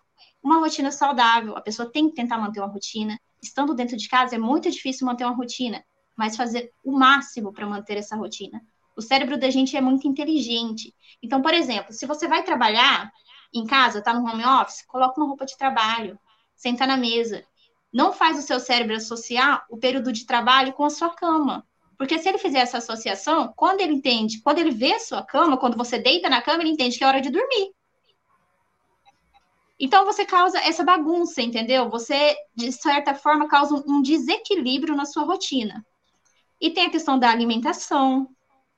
[0.41, 1.55] uma rotina saudável.
[1.55, 3.19] A pessoa tem que tentar manter uma rotina.
[3.41, 5.83] Estando dentro de casa é muito difícil manter uma rotina,
[6.15, 8.61] mas fazer o máximo para manter essa rotina.
[8.95, 10.93] O cérebro da gente é muito inteligente.
[11.21, 13.11] Então, por exemplo, se você vai trabalhar
[13.53, 16.19] em casa, está no home office, coloca uma roupa de trabalho,
[16.55, 17.43] senta na mesa.
[17.91, 21.65] Não faz o seu cérebro associar o período de trabalho com a sua cama.
[21.97, 25.57] Porque se ele fizer essa associação, quando ele entende, quando ele vê a sua cama,
[25.57, 27.71] quando você deita na cama, ele entende que é hora de dormir.
[29.79, 31.89] Então você causa essa bagunça, entendeu?
[31.89, 35.85] Você, de certa forma, causa um desequilíbrio na sua rotina.
[36.59, 38.29] E tem a questão da alimentação.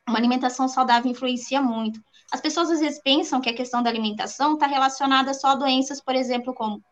[0.08, 1.99] Uma alimentação saudável influencia muito.
[2.32, 6.01] As pessoas às vezes pensam que a questão da alimentação está relacionada só a doenças,
[6.01, 6.84] por exemplo, como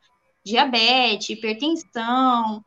[0.46, 2.64] diabetes, hipertensão,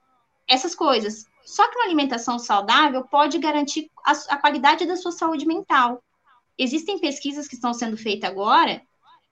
[0.48, 1.24] essas coisas.
[1.46, 6.02] Só que uma alimentação saudável pode garantir a, a qualidade da sua saúde mental.
[6.58, 8.82] Existem pesquisas que estão sendo feitas agora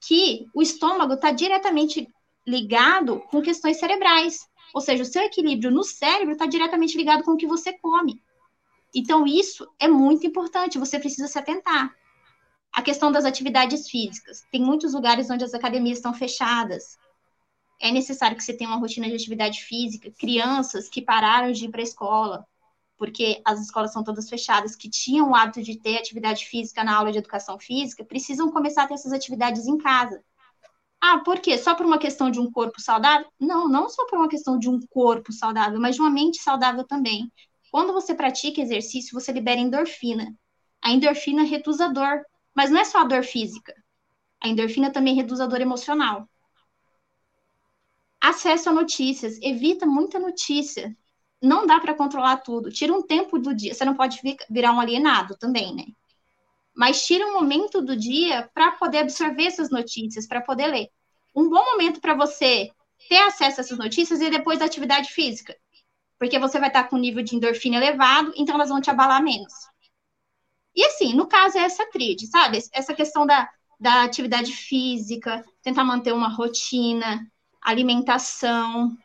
[0.07, 2.09] que o estômago está diretamente
[2.46, 4.46] ligado com questões cerebrais.
[4.72, 8.22] Ou seja, o seu equilíbrio no cérebro está diretamente ligado com o que você come.
[8.94, 11.92] Então, isso é muito importante, você precisa se atentar.
[12.72, 14.44] A questão das atividades físicas.
[14.53, 16.96] Tem muitos lugares onde as academias estão fechadas.
[17.80, 20.10] É necessário que você tenha uma rotina de atividade física.
[20.18, 22.46] Crianças que pararam de ir para a escola,
[22.96, 26.96] porque as escolas são todas fechadas, que tinham o hábito de ter atividade física na
[26.96, 30.22] aula de educação física, precisam começar a ter essas atividades em casa.
[31.00, 31.58] Ah, por quê?
[31.58, 33.26] Só por uma questão de um corpo saudável?
[33.38, 36.84] Não, não só por uma questão de um corpo saudável, mas de uma mente saudável
[36.84, 37.30] também.
[37.70, 40.34] Quando você pratica exercício, você libera endorfina.
[40.80, 43.74] A endorfina reduz a dor, mas não é só a dor física.
[44.40, 46.28] A endorfina também reduz a dor emocional.
[48.26, 50.96] Acesso a notícias, evita muita notícia.
[51.42, 52.70] Não dá para controlar tudo.
[52.70, 53.74] Tira um tempo do dia.
[53.74, 55.84] Você não pode virar um alienado também, né?
[56.74, 60.88] mas tira um momento do dia para poder absorver essas notícias, para poder ler.
[61.34, 62.70] Um bom momento para você
[63.08, 65.56] ter acesso a essas notícias e depois da atividade física,
[66.18, 69.22] porque você vai estar com o nível de endorfina elevado, então elas vão te abalar
[69.22, 69.52] menos.
[70.74, 72.58] E assim, no caso é essa tríade, sabe?
[72.72, 77.24] Essa questão da, da atividade física, tentar manter uma rotina,
[77.64, 78.96] alimentação,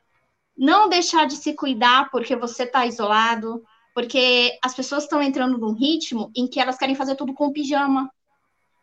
[0.57, 3.63] não deixar de se cuidar porque você está isolado,
[3.95, 8.11] porque as pessoas estão entrando num ritmo em que elas querem fazer tudo com pijama.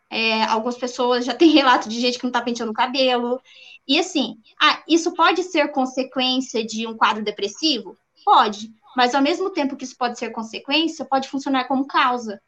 [0.09, 3.41] É, algumas pessoas já têm relato de gente que não está penteando o cabelo.
[3.87, 7.97] E assim, ah, isso pode ser consequência de um quadro depressivo?
[8.25, 12.41] Pode, mas ao mesmo tempo que isso pode ser consequência, pode funcionar como causa.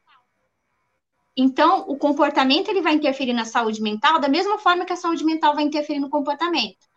[1.37, 5.25] Então, o comportamento ele vai interferir na saúde mental da mesma forma que a saúde
[5.25, 6.88] mental vai interferir no comportamento.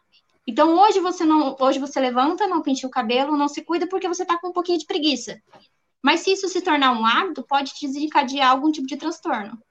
[0.47, 4.07] Então, hoje você não, hoje você levanta, não penteia o cabelo, não se cuida porque
[4.07, 5.41] você está com um pouquinho de preguiça.
[6.03, 9.61] Mas se isso se tornar um hábito, pode desencadear algum tipo de transtorno.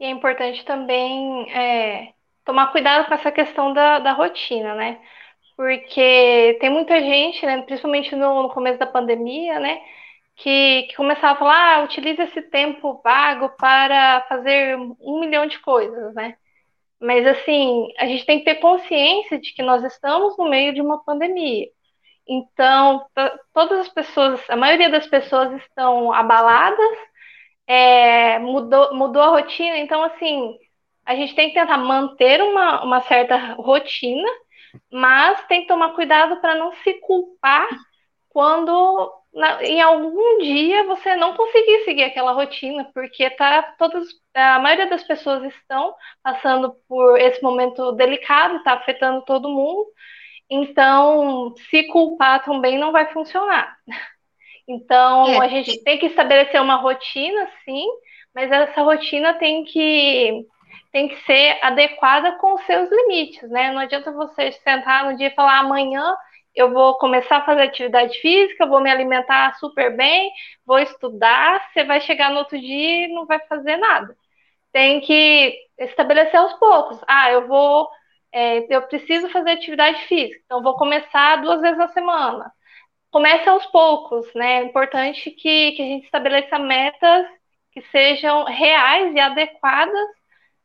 [0.00, 2.12] E é importante também é,
[2.44, 5.00] tomar cuidado com essa questão da, da rotina, né?
[5.56, 9.80] Porque tem muita gente, né, principalmente no, no começo da pandemia, né,
[10.36, 15.58] que, que começava a falar, ah, utilize esse tempo vago para fazer um milhão de
[15.60, 16.36] coisas, né?
[17.04, 20.80] Mas, assim, a gente tem que ter consciência de que nós estamos no meio de
[20.80, 21.66] uma pandemia.
[22.26, 23.04] Então,
[23.52, 26.98] todas as pessoas, a maioria das pessoas estão abaladas,
[27.66, 29.76] é, mudou, mudou a rotina.
[29.78, 30.58] Então, assim,
[31.04, 34.28] a gente tem que tentar manter uma, uma certa rotina,
[34.90, 37.68] mas tem que tomar cuidado para não se culpar
[38.30, 44.58] quando na, em algum dia você não conseguir seguir aquela rotina, porque tá todas a
[44.58, 49.86] maioria das pessoas estão passando por esse momento delicado, está afetando todo mundo.
[50.48, 53.76] Então, se culpar também não vai funcionar.
[54.66, 57.86] Então, é, a gente tem que estabelecer uma rotina, sim,
[58.34, 60.46] mas essa rotina tem que
[60.90, 63.72] tem que ser adequada com os seus limites, né?
[63.72, 66.16] Não adianta você sentar no dia e falar amanhã
[66.54, 70.30] eu vou começar a fazer atividade física, vou me alimentar super bem,
[70.66, 74.16] vou estudar, você vai chegar no outro dia e não vai fazer nada.
[74.72, 76.98] Tem que estabelecer aos poucos.
[77.08, 77.88] Ah, eu vou,
[78.32, 82.52] é, eu preciso fazer atividade física, então vou começar duas vezes na semana.
[83.10, 84.60] Comece aos poucos, né?
[84.62, 87.26] É importante que, que a gente estabeleça metas
[87.72, 90.08] que sejam reais e adequadas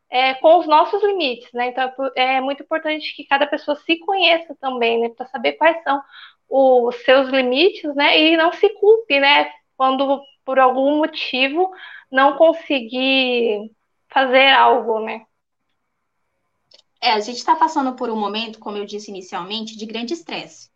[0.09, 1.67] é, com os nossos limites, né?
[1.67, 5.09] Então é muito importante que cada pessoa se conheça também, né?
[5.09, 6.01] Para saber quais são
[6.49, 8.19] os seus limites, né?
[8.19, 9.51] E não se culpe, né?
[9.77, 11.71] Quando por algum motivo
[12.11, 13.71] não conseguir
[14.09, 15.25] fazer algo, né?
[17.01, 20.69] É, a gente está passando por um momento, como eu disse inicialmente, de grande estresse.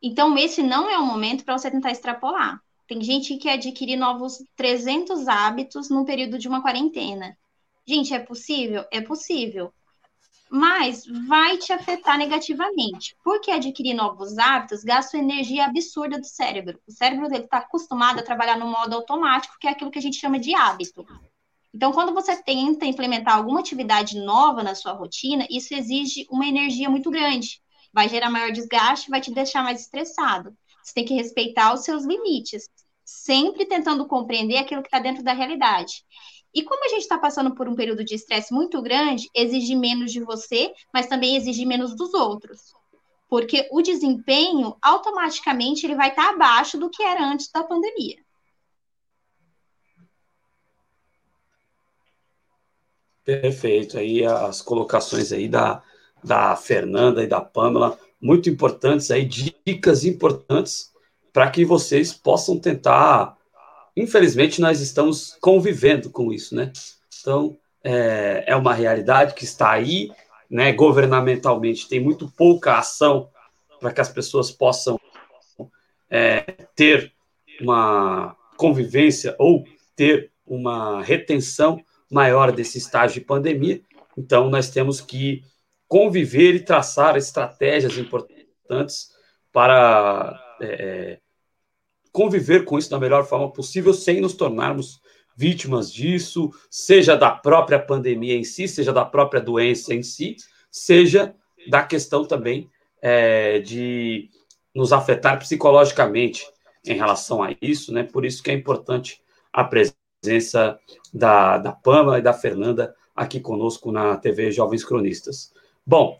[0.00, 2.60] Então, esse não é o momento para você tentar extrapolar.
[2.86, 7.36] Tem gente que quer adquirir novos 300 hábitos no período de uma quarentena.
[7.86, 8.84] Gente, é possível?
[8.90, 9.72] É possível.
[10.50, 13.16] Mas vai te afetar negativamente.
[13.22, 16.80] Porque adquirir novos hábitos gasta energia absurda do cérebro.
[16.86, 20.16] O cérebro está acostumado a trabalhar no modo automático, que é aquilo que a gente
[20.16, 21.06] chama de hábito.
[21.72, 26.88] Então, quando você tenta implementar alguma atividade nova na sua rotina, isso exige uma energia
[26.88, 27.60] muito grande.
[27.92, 30.56] Vai gerar maior desgaste, vai te deixar mais estressado.
[30.82, 32.68] Você tem que respeitar os seus limites,
[33.04, 36.04] sempre tentando compreender aquilo que está dentro da realidade.
[36.54, 40.12] E como a gente está passando por um período de estresse muito grande, exige menos
[40.12, 42.72] de você, mas também exige menos dos outros.
[43.28, 48.16] Porque o desempenho, automaticamente, ele vai estar tá abaixo do que era antes da pandemia.
[53.26, 53.98] Perfeito.
[53.98, 55.82] Aí as colocações aí da,
[56.22, 60.92] da Fernanda e da Pamela, muito importantes aí, dicas importantes
[61.32, 63.36] para que vocês possam tentar.
[63.96, 66.70] Infelizmente, nós estamos convivendo com isso, né?
[67.20, 70.10] Então, é, é uma realidade que está aí,
[70.50, 70.72] né?
[70.72, 73.30] Governamentalmente, tem muito pouca ação
[73.80, 75.00] para que as pessoas possam
[76.10, 76.40] é,
[76.74, 77.12] ter
[77.60, 81.80] uma convivência ou ter uma retenção
[82.10, 83.80] maior desse estágio de pandemia.
[84.16, 85.42] Então, nós temos que
[85.88, 89.10] conviver e traçar estratégias importantes
[89.52, 91.18] para é, é,
[92.16, 95.02] conviver com isso da melhor forma possível, sem nos tornarmos
[95.36, 100.34] vítimas disso, seja da própria pandemia em si, seja da própria doença em si,
[100.70, 101.34] seja
[101.68, 102.70] da questão também
[103.02, 104.30] é, de
[104.74, 106.46] nos afetar psicologicamente
[106.86, 108.02] em relação a isso, né?
[108.02, 109.20] Por isso que é importante
[109.52, 110.78] a presença
[111.12, 115.52] da, da Pama e da Fernanda aqui conosco na TV Jovens Cronistas.
[115.86, 116.18] Bom,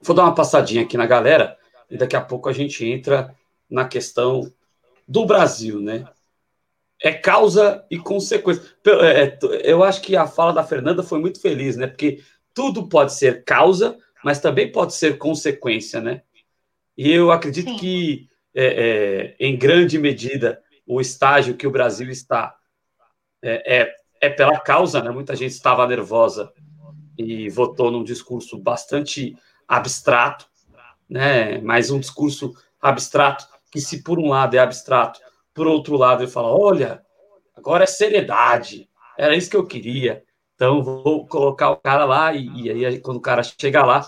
[0.00, 1.58] vou dar uma passadinha aqui na galera
[1.90, 3.34] e daqui a pouco a gente entra
[3.68, 4.48] na questão
[5.12, 6.06] do Brasil, né?
[7.00, 8.62] É causa e consequência.
[8.86, 11.86] É, é, eu acho que a fala da Fernanda foi muito feliz, né?
[11.86, 12.22] Porque
[12.54, 16.22] tudo pode ser causa, mas também pode ser consequência, né?
[16.96, 17.76] E eu acredito Sim.
[17.76, 22.56] que, é, é, em grande medida, o estágio que o Brasil está
[23.42, 25.10] é, é, é pela causa, né?
[25.10, 26.50] Muita gente estava nervosa
[27.18, 29.36] e votou num discurso bastante
[29.68, 30.46] abstrato,
[31.06, 31.60] né?
[31.60, 35.18] Mas um discurso abstrato que, se por um lado é abstrato,
[35.54, 37.02] por outro lado ele fala: olha,
[37.56, 40.22] agora é seriedade, era isso que eu queria.
[40.54, 44.06] Então vou colocar o cara lá e, e aí quando o cara chega lá,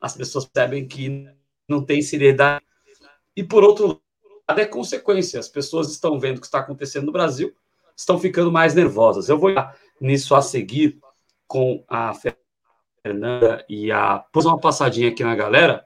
[0.00, 1.26] as pessoas percebem que
[1.66, 2.64] não tem seriedade.
[3.34, 4.00] E por outro
[4.48, 5.40] lado é consequência.
[5.40, 7.52] As pessoas estão vendo o que está acontecendo no Brasil,
[7.96, 9.28] estão ficando mais nervosas.
[9.28, 9.50] Eu vou
[9.98, 10.98] nisso a seguir
[11.46, 12.12] com a
[13.02, 15.84] Fernanda e a pôs uma passadinha aqui na galera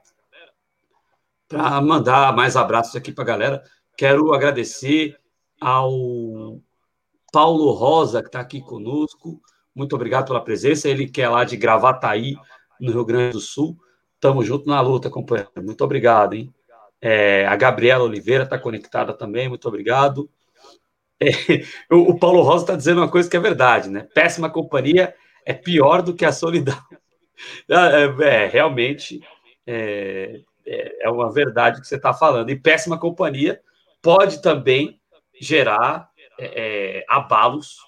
[1.49, 3.63] para mandar mais abraços aqui para a galera.
[3.97, 5.17] Quero agradecer
[5.61, 6.61] ao
[7.33, 9.41] Paulo Rosa, que está aqui conosco.
[9.75, 10.89] Muito obrigado pela presença.
[10.89, 12.37] Ele que é lá de Gravataí,
[12.81, 13.77] no Rio Grande do Sul.
[14.21, 15.51] Tamo junto na luta, companheiro.
[15.63, 16.53] Muito obrigado, hein?
[17.01, 20.31] É, a Gabriela Oliveira está conectada também, muito obrigado.
[21.21, 21.29] É,
[21.93, 24.09] o, o, Paulo Rosa está dizendo uma coisa que é verdade, né?
[24.15, 26.79] Péssima companhia é pior do que a solidão.
[27.69, 29.21] É, é realmente
[29.67, 32.51] é, é, é uma verdade que você está falando.
[32.51, 33.61] E péssima companhia
[34.03, 35.01] pode também
[35.41, 37.79] gerar é, é abalos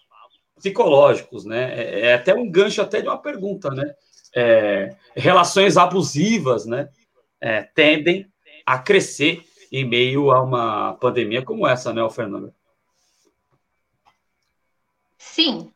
[0.56, 1.72] psicológicos, né?
[1.78, 3.94] É, é, até um gancho até de uma pergunta, né?
[4.34, 6.88] É, relações abusivas, né?
[7.40, 8.30] É, tendem
[8.66, 12.52] a crescer em meio a uma pandemia como essa, né, Fernando?
[15.16, 15.72] Sim,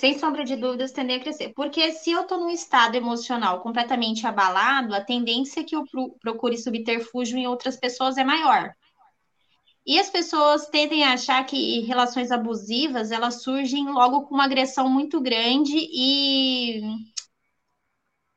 [0.00, 1.52] sem sombra de dúvidas, tendem a crescer.
[1.54, 5.84] Porque se eu estou num estado emocional completamente abalado, a tendência que eu
[6.18, 8.72] procure subterfúgio em outras pessoas é maior.
[9.86, 14.88] E as pessoas tendem a achar que relações abusivas elas surgem logo com uma agressão
[14.88, 16.80] muito grande e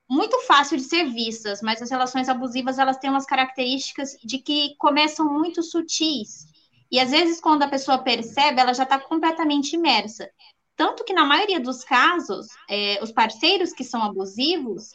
[0.10, 4.76] muito fácil de ser vistas, mas as relações abusivas elas têm umas características de que
[4.78, 6.46] começam muito sutis.
[6.92, 10.30] E às vezes, quando a pessoa percebe, ela já está completamente imersa.
[10.76, 14.90] Tanto que, na maioria dos casos, é, os parceiros que são abusivos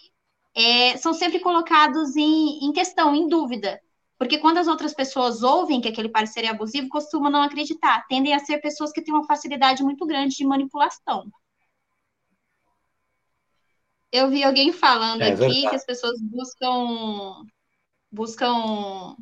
[0.54, 3.80] é, são sempre colocados em, em questão, em dúvida.
[4.18, 8.04] Porque quando as outras pessoas ouvem que aquele parceiro é abusivo, costumam não acreditar.
[8.08, 11.30] Tendem a ser pessoas que têm uma facilidade muito grande de manipulação.
[14.10, 15.68] Eu vi alguém falando é aqui verdade.
[15.68, 17.44] que as pessoas buscam
[18.10, 19.14] buscam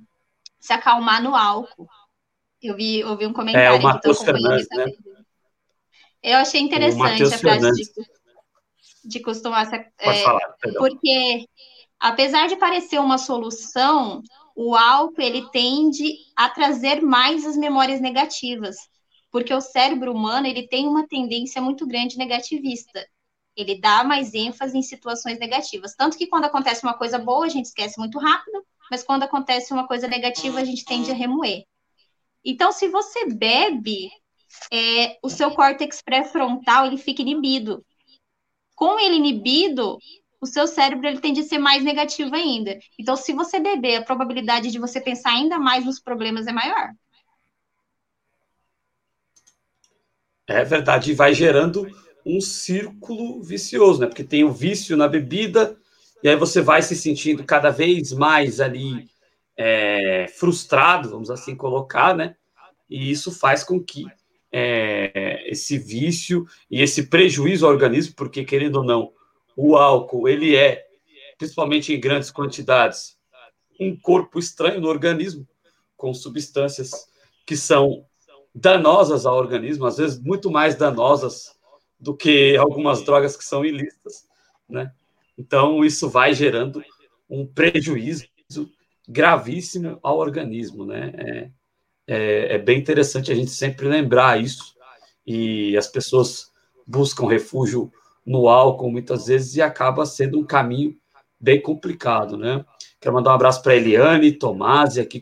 [0.59, 1.89] se acalmar no álcool.
[2.63, 3.87] Eu vi, eu vi um comentário.
[3.87, 4.87] É, o Fernandes, né?
[6.27, 7.89] Eu achei interessante a frase de,
[9.05, 9.77] de costumar se.
[10.01, 11.47] É, falar, porque,
[12.01, 14.25] apesar de parecer uma solução,
[14.57, 18.75] o álcool ele tende a trazer mais as memórias negativas,
[19.31, 23.07] porque o cérebro humano ele tem uma tendência muito grande negativista.
[23.57, 25.95] Ele dá mais ênfase em situações negativas.
[25.95, 29.73] Tanto que quando acontece uma coisa boa, a gente esquece muito rápido, mas quando acontece
[29.73, 31.63] uma coisa negativa, a gente tende a remoer.
[32.45, 34.11] Então, se você bebe,
[34.73, 37.85] é, o seu córtex pré-frontal ele fica inibido.
[38.75, 39.99] Com ele inibido,
[40.41, 42.79] o seu cérebro ele tende a ser mais negativo ainda.
[42.99, 46.91] Então, se você beber, a probabilidade de você pensar ainda mais nos problemas é maior.
[50.47, 51.89] É verdade, e vai gerando
[52.25, 54.07] um círculo vicioso, né?
[54.07, 55.77] Porque tem o vício na bebida,
[56.23, 59.09] e aí você vai se sentindo cada vez mais ali
[59.57, 62.37] é, frustrado, vamos assim colocar, né?
[62.89, 64.07] E isso faz com que
[64.53, 69.13] é, esse vício e esse prejuízo ao organismo, porque, querendo ou não,
[69.57, 70.87] o álcool, ele é,
[71.39, 73.17] principalmente em grandes quantidades,
[73.81, 75.47] um corpo estranho no organismo,
[75.97, 76.91] com substâncias
[77.45, 78.05] que são
[78.55, 81.55] danosas ao organismo, às vezes muito mais danosas
[81.99, 84.27] do que algumas drogas que são ilícitas,
[84.69, 84.93] né?
[85.39, 86.83] Então, isso vai gerando
[87.29, 88.27] um prejuízo
[89.09, 91.13] gravíssimo ao organismo, né?
[91.17, 91.51] É,
[92.07, 94.75] é, é, bem interessante a gente sempre lembrar isso.
[95.27, 96.53] E as pessoas
[96.87, 97.91] buscam refúgio
[98.25, 100.97] no álcool muitas vezes e acaba sendo um caminho
[101.39, 102.65] bem complicado, né?
[103.01, 105.21] Quero mandar um abraço para Eliane, Tomás, aqui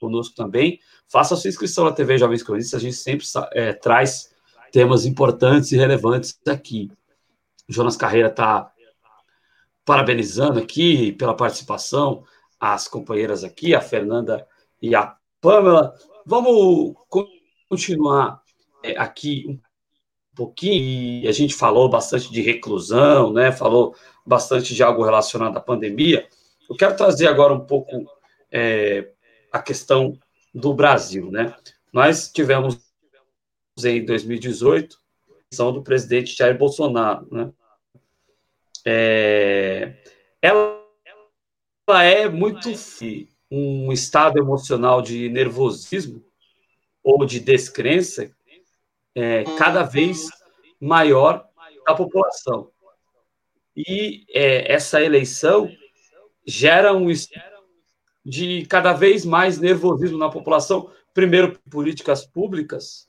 [0.00, 0.80] conosco também.
[1.06, 4.30] Faça a sua inscrição na TV Jovens Cronistas, a gente sempre é, traz
[4.72, 6.90] temas importantes e relevantes aqui.
[7.68, 8.72] O Jonas Carreira está
[9.84, 12.24] parabenizando aqui pela participação,
[12.58, 14.46] as companheiras aqui, a Fernanda
[14.80, 15.94] e a Pamela.
[16.26, 16.94] Vamos
[17.68, 18.42] continuar
[18.82, 19.58] é, aqui um
[20.34, 21.28] pouquinho.
[21.28, 23.52] A gente falou bastante de reclusão, né?
[23.52, 23.94] Falou
[24.24, 26.28] bastante de algo relacionado à pandemia.
[26.68, 28.06] Eu quero trazer agora um pouco
[28.50, 29.10] é,
[29.52, 30.18] a questão
[30.54, 31.54] do Brasil, né?
[31.92, 32.78] Nós tivemos
[33.84, 34.96] em 2018
[35.28, 37.52] a eleição do presidente Jair Bolsonaro, né?
[38.84, 39.96] É,
[40.40, 40.80] ela,
[41.86, 42.70] ela é muito
[43.50, 46.24] um estado emocional de nervosismo
[47.02, 48.30] ou de descrença
[49.14, 50.28] é, cada vez
[50.80, 51.46] maior
[51.86, 52.70] da população.
[53.76, 55.70] E é, essa eleição
[56.46, 57.08] gera um
[58.24, 63.08] de cada vez mais nervosismo na população, primeiro políticas públicas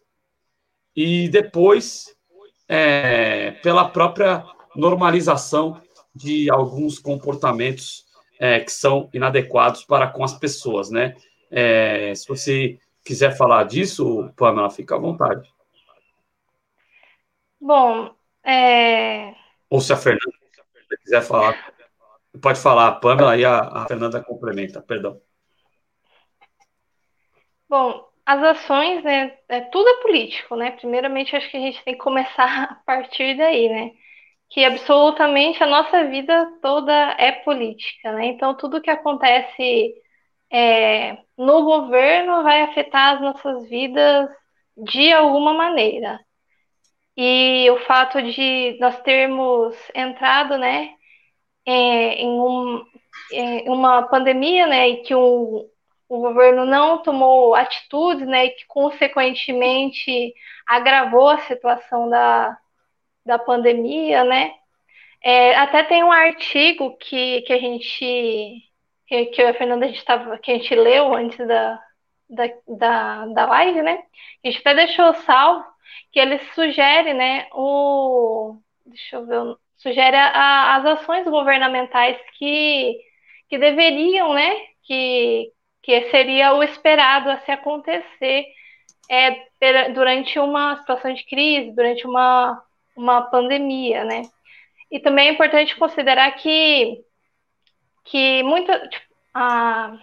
[0.96, 2.16] e depois
[2.68, 5.82] é, pela própria normalização
[6.16, 8.06] de alguns comportamentos
[8.42, 11.16] é, que são inadequados para com as pessoas, né?
[11.52, 15.48] É, se você quiser falar disso, Pamela, fica à vontade.
[17.60, 19.36] Bom, é...
[19.70, 20.36] ou se a Fernanda
[21.04, 21.72] quiser falar,
[22.42, 25.22] pode falar, a Pamela e a, a Fernanda complementa, perdão.
[27.70, 30.72] Bom, as ações, né, é, tudo é político, né?
[30.72, 33.92] Primeiramente, acho que a gente tem que começar a partir daí, né?
[34.52, 38.26] Que absolutamente a nossa vida toda é política, né?
[38.28, 39.94] Então, tudo que acontece
[40.52, 44.30] é, no governo vai afetar as nossas vidas
[44.78, 46.20] de alguma maneira.
[47.16, 50.92] E o fato de nós termos entrado, né,
[51.66, 52.86] é, em, um,
[53.32, 55.68] em uma pandemia, né, e que um,
[56.10, 60.34] o governo não tomou atitudes, né, e que consequentemente
[60.68, 62.58] agravou a situação da,
[63.26, 64.54] da pandemia, né.
[65.24, 68.64] É, até tem um artigo que, que a gente
[69.08, 71.80] que, que a Fernanda a gente tava, que a gente leu antes da,
[72.30, 74.04] da, da, da live, né?
[74.44, 75.66] A gente até deixou salvo
[76.12, 82.98] que ele sugere, né, o deixa eu ver, sugere a, as ações governamentais que,
[83.50, 85.52] que deveriam, né, que,
[85.82, 88.46] que seria o esperado a se acontecer
[89.10, 92.62] é, durante uma situação de crise, durante uma,
[93.02, 94.24] uma pandemia, né?
[94.92, 97.04] E também é importante considerar que,
[98.06, 99.98] que muita, tipo, a,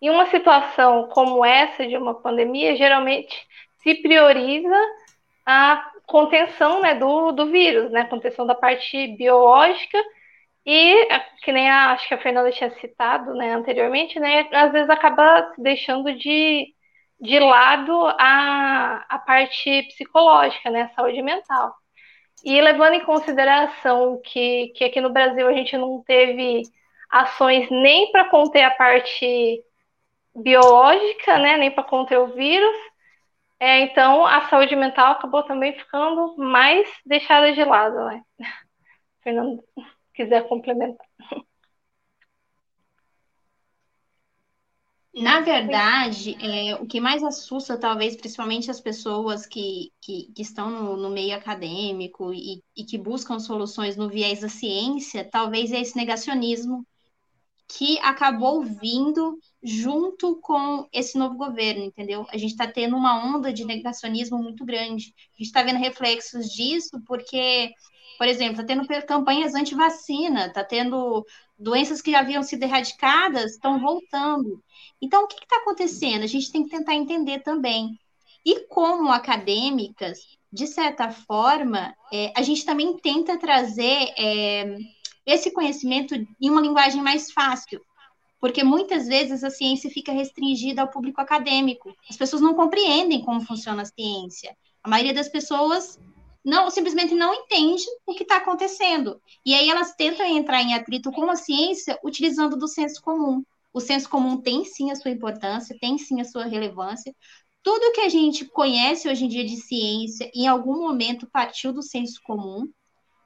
[0.00, 3.34] em uma situação como essa de uma pandemia, geralmente
[3.82, 4.76] se prioriza
[5.46, 8.04] a contenção né, do, do vírus, né?
[8.04, 9.98] Contenção da parte biológica
[10.66, 11.06] e,
[11.42, 14.48] que nem a, acho que a Fernanda tinha citado né, anteriormente, né?
[14.52, 16.74] Às vezes acaba deixando de,
[17.20, 20.82] de lado a, a parte psicológica, né?
[20.82, 21.74] A saúde mental.
[22.44, 26.62] E levando em consideração que, que aqui no Brasil a gente não teve
[27.10, 29.62] ações nem para conter a parte
[30.34, 32.76] biológica, né, nem para conter o vírus,
[33.60, 38.22] é, então, a saúde mental acabou também ficando mais deixada de lado, né?
[39.22, 39.64] Fernando,
[40.12, 41.06] quiser complementar.
[45.16, 50.68] Na verdade, é, o que mais assusta, talvez, principalmente as pessoas que, que, que estão
[50.70, 55.80] no, no, meio acadêmico e, e que buscam soluções no viés da ciência, talvez é
[55.80, 56.84] esse negacionismo
[57.68, 62.26] que acabou vindo junto com esse novo governo, entendeu?
[62.30, 65.14] A gente está tendo uma onda de negacionismo muito grande.
[65.16, 67.72] A gente está vendo reflexos disso porque,
[68.18, 71.24] por exemplo, está tendo campanhas anti-vacina, está tendo
[71.58, 74.62] doenças que haviam sido erradicadas estão voltando.
[75.00, 76.22] Então, o que está acontecendo?
[76.22, 77.98] A gente tem que tentar entender também.
[78.44, 80.18] E como acadêmicas,
[80.52, 84.76] de certa forma, é, a gente também tenta trazer é,
[85.26, 87.80] esse conhecimento em uma linguagem mais fácil,
[88.38, 91.94] porque muitas vezes a ciência fica restringida ao público acadêmico.
[92.08, 94.54] As pessoas não compreendem como funciona a ciência.
[94.82, 95.98] A maioria das pessoas
[96.44, 99.18] não simplesmente não entende o que está acontecendo.
[99.46, 103.42] E aí elas tentam entrar em atrito com a ciência utilizando do senso comum.
[103.74, 107.12] O senso comum tem sim a sua importância, tem sim a sua relevância,
[107.60, 111.82] tudo que a gente conhece hoje em dia de ciência, em algum momento partiu do
[111.82, 112.68] senso comum,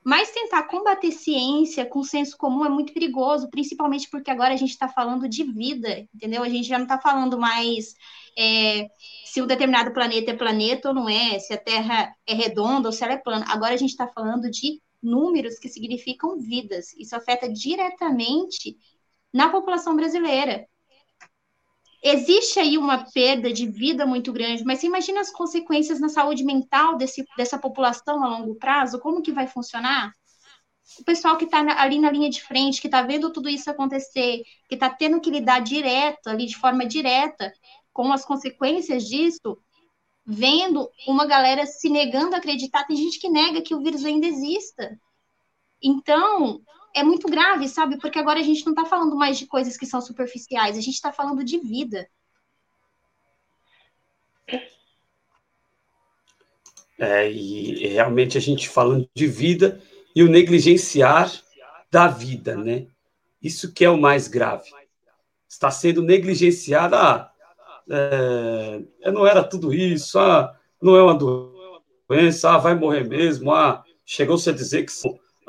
[0.04, 4.70] mas tentar combater ciência com senso comum é muito perigoso, principalmente porque agora a gente
[4.70, 6.42] está falando de vida, entendeu?
[6.42, 7.92] A gente já não está falando mais
[8.38, 8.88] é,
[9.26, 12.92] se um determinado planeta é planeta ou não é, se a Terra é redonda ou
[12.92, 13.44] se ela é plana.
[13.48, 16.92] Agora a gente está falando de números que significam vidas.
[16.96, 18.78] Isso afeta diretamente
[19.32, 20.66] na população brasileira.
[22.02, 26.44] Existe aí uma perda de vida muito grande, mas você imagina as consequências na saúde
[26.44, 29.00] mental desse, dessa população a longo prazo?
[29.00, 30.12] Como que vai funcionar?
[31.00, 34.42] O pessoal que está ali na linha de frente, que está vendo tudo isso acontecer,
[34.68, 37.52] que está tendo que lidar direto, ali de forma direta,
[37.92, 39.58] com as consequências disso,
[40.24, 42.86] vendo uma galera se negando a acreditar.
[42.86, 44.98] Tem gente que nega que o vírus ainda exista.
[45.82, 46.60] Então,
[46.98, 47.98] é muito grave, sabe?
[47.98, 50.94] Porque agora a gente não está falando mais de coisas que são superficiais, a gente
[50.94, 52.08] está falando de vida.
[56.98, 59.80] É, e realmente a gente falando de vida
[60.14, 61.32] e o negligenciar
[61.90, 62.88] da vida, né?
[63.40, 64.68] Isso que é o mais grave.
[65.48, 66.98] Está sendo negligenciada.
[66.98, 67.32] Ah,
[67.88, 71.14] é, não era tudo isso, ah, não é uma
[72.08, 74.92] doença, ah, vai morrer mesmo, ah, chegou-se a dizer que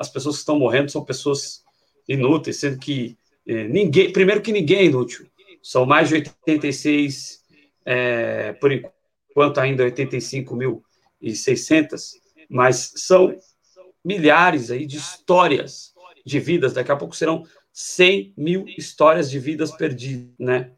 [0.00, 1.62] as pessoas que estão morrendo são pessoas
[2.08, 5.26] inúteis, sendo que é, ninguém, primeiro que ninguém é inútil,
[5.62, 7.44] são mais de 86,
[7.84, 12.14] é, por enquanto ainda 85.600,
[12.48, 13.38] mas são
[14.02, 15.92] milhares aí de histórias
[16.24, 20.72] de vidas, daqui a pouco serão 100 mil histórias de vidas perdidas, né?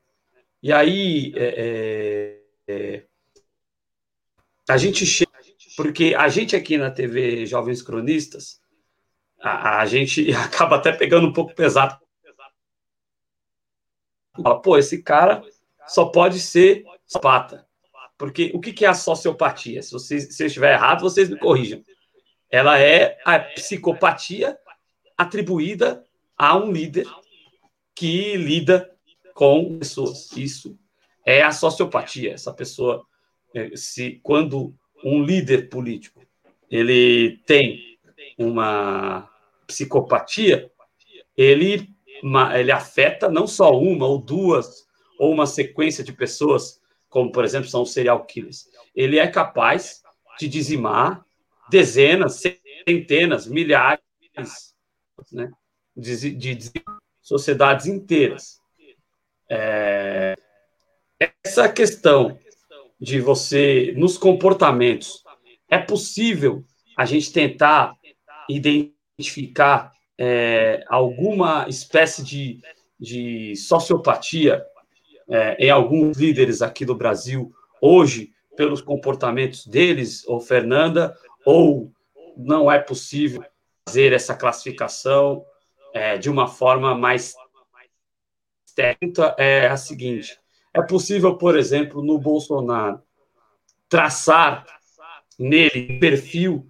[0.60, 3.04] E aí, é, é
[4.68, 5.30] a gente chega,
[5.76, 8.60] porque a gente aqui na TV Jovens Cronistas,
[9.42, 11.98] a, a gente acaba até pegando um pouco pesado.
[14.42, 15.42] Fala, pô, esse cara
[15.86, 16.84] só pode ser
[17.20, 17.66] pata.
[18.16, 19.82] Porque o que é a sociopatia?
[19.82, 21.84] Se, vocês, se eu estiver errado, vocês me corrijam.
[22.48, 24.56] Ela é a psicopatia
[25.18, 26.04] atribuída
[26.36, 27.06] a um líder
[27.94, 28.94] que lida
[29.34, 30.30] com pessoas.
[30.36, 30.78] Isso
[31.26, 32.32] é a sociopatia.
[32.32, 33.04] Essa pessoa,
[33.54, 34.74] é, se quando
[35.04, 36.22] um líder político
[36.70, 37.98] ele tem
[38.38, 39.28] uma
[39.72, 40.70] psicopatia,
[41.36, 41.88] ele,
[42.54, 44.86] ele afeta não só uma ou duas,
[45.18, 48.66] ou uma sequência de pessoas, como, por exemplo, são os serial killers.
[48.94, 50.02] Ele é capaz
[50.38, 51.24] de dizimar
[51.70, 52.42] dezenas,
[52.86, 54.02] centenas, milhares
[55.32, 55.50] né,
[55.96, 56.70] de, de, de
[57.22, 58.60] sociedades inteiras.
[59.50, 60.36] É,
[61.44, 62.38] essa questão
[63.00, 65.22] de você, nos comportamentos,
[65.70, 66.64] é possível
[66.96, 67.96] a gente tentar
[68.48, 72.60] identificar identificar é, alguma espécie de,
[72.98, 74.64] de sociopatia
[75.28, 81.16] é, em alguns líderes aqui do Brasil hoje, pelos comportamentos deles, ou Fernanda,
[81.46, 81.90] ou
[82.36, 83.42] não é possível
[83.88, 85.44] fazer essa classificação
[85.94, 87.34] é, de uma forma mais
[88.74, 89.34] técnica?
[89.38, 90.38] É a seguinte:
[90.74, 93.00] é possível, por exemplo, no Bolsonaro,
[93.88, 94.66] traçar
[95.38, 96.68] nele perfil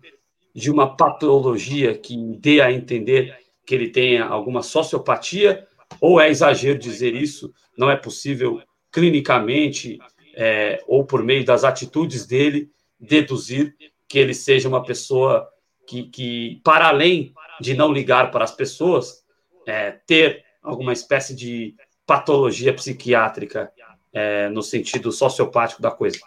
[0.55, 3.36] de uma patologia que dê a entender
[3.66, 5.66] que ele tenha alguma sociopatia,
[6.00, 7.53] ou é exagero dizer isso?
[7.76, 9.98] Não é possível clinicamente
[10.34, 13.74] é, ou por meio das atitudes dele deduzir
[14.09, 15.48] que ele seja uma pessoa
[15.86, 19.24] que, que para além de não ligar para as pessoas,
[19.66, 21.74] é, ter alguma espécie de
[22.07, 23.72] patologia psiquiátrica
[24.12, 26.18] é, no sentido sociopático da coisa.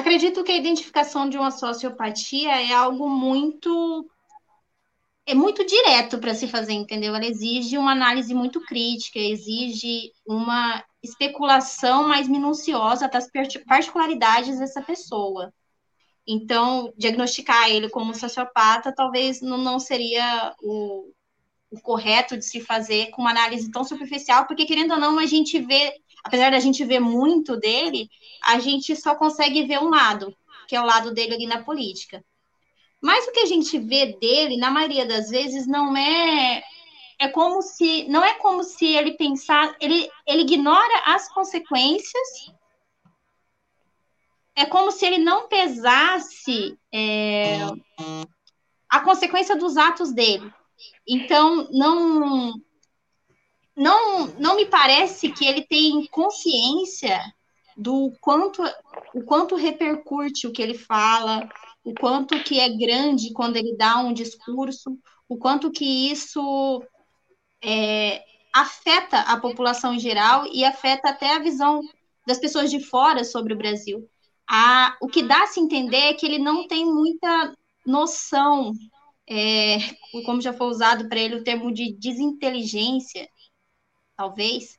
[0.00, 4.08] Acredito que a identificação de uma sociopatia é algo muito
[5.26, 7.14] é muito direto para se fazer, entendeu?
[7.14, 13.28] Ela exige uma análise muito crítica, exige uma especulação mais minuciosa das
[13.68, 15.52] particularidades dessa pessoa.
[16.26, 21.12] Então, diagnosticar ele como sociopata talvez não, seria o,
[21.70, 25.26] o correto de se fazer com uma análise tão superficial, porque querendo ou não, a
[25.26, 25.92] gente vê
[26.24, 28.08] apesar da gente ver muito dele,
[28.42, 32.24] a gente só consegue ver um lado, que é o lado dele ali na política.
[33.00, 36.62] Mas o que a gente vê dele, na maioria das vezes, não é
[37.18, 42.50] é como se não é como se ele pensar, ele, ele ignora as consequências.
[44.56, 47.58] É como se ele não pesasse é,
[48.88, 50.52] a consequência dos atos dele.
[51.06, 52.54] Então, não
[53.80, 57.18] não, não me parece que ele tem consciência
[57.74, 58.62] do quanto
[59.14, 61.48] o quanto repercute o que ele fala,
[61.82, 66.84] o quanto que é grande quando ele dá um discurso, o quanto que isso
[67.64, 68.22] é,
[68.52, 71.80] afeta a população em geral e afeta até a visão
[72.26, 74.06] das pessoas de fora sobre o Brasil.
[74.46, 77.56] A, o que dá a se entender é que ele não tem muita
[77.86, 78.74] noção,
[79.26, 79.78] é,
[80.26, 83.26] como já foi usado para ele o termo de desinteligência,
[84.20, 84.78] talvez.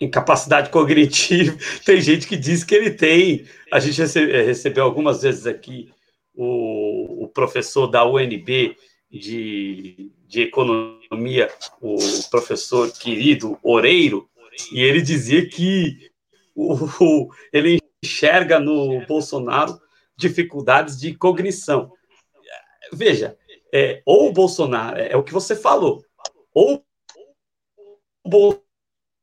[0.00, 1.54] Incapacidade cognitiva.
[1.84, 3.44] Tem gente que diz que ele tem.
[3.70, 5.92] A gente recebe, recebeu algumas vezes aqui
[6.34, 8.78] o, o professor da UNB
[9.10, 11.50] de, de economia,
[11.82, 11.98] o
[12.30, 14.26] professor querido Oreiro,
[14.72, 16.10] e ele dizia que
[16.54, 19.78] o, o, ele enxerga no Bolsonaro
[20.16, 21.92] dificuldades de cognição.
[22.90, 23.36] Veja,
[23.70, 26.02] é, ou o Bolsonaro, é, é o que você falou,
[26.52, 26.84] ou
[28.24, 28.60] o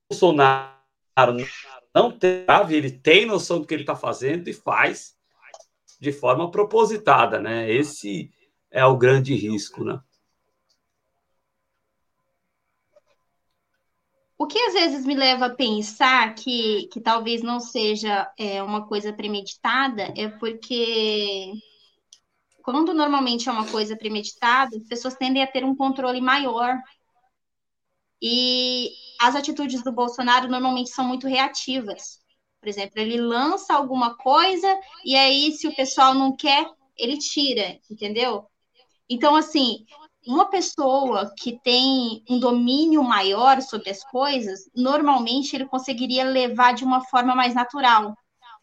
[0.09, 0.77] Bolsonaro
[1.93, 5.15] não tem, ele tem noção do que ele está fazendo e faz
[5.99, 7.71] de forma propositada, né?
[7.71, 8.31] Esse
[8.69, 9.99] é o grande risco, né?
[14.37, 18.87] O que às vezes me leva a pensar que, que talvez não seja é, uma
[18.87, 21.53] coisa premeditada é porque
[22.61, 26.77] quando normalmente é uma coisa premeditada, as pessoas tendem a ter um controle maior.
[28.21, 28.89] E
[29.19, 32.19] as atitudes do Bolsonaro normalmente são muito reativas.
[32.59, 34.67] Por exemplo, ele lança alguma coisa
[35.05, 38.45] e aí, se o pessoal não quer, ele tira, entendeu?
[39.09, 39.85] Então, assim,
[40.25, 46.83] uma pessoa que tem um domínio maior sobre as coisas, normalmente ele conseguiria levar de
[46.83, 48.13] uma forma mais natural.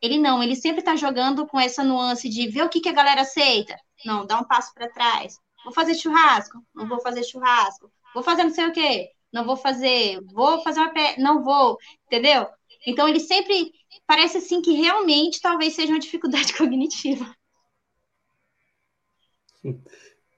[0.02, 2.92] Ele não, ele sempre está jogando com essa nuance de ver o que, que a
[2.92, 3.74] galera aceita.
[4.04, 5.38] Não, dá um passo para trás.
[5.64, 6.62] Vou fazer churrasco?
[6.74, 7.90] Não vou fazer churrasco.
[8.12, 9.08] Vou fazer não sei o quê?
[9.34, 10.20] Não vou fazer.
[10.32, 11.16] Vou fazer uma pé?
[11.18, 11.76] Não vou.
[12.06, 12.46] Entendeu?
[12.86, 13.72] Então ele sempre
[14.06, 17.26] parece assim que realmente talvez seja uma dificuldade cognitiva.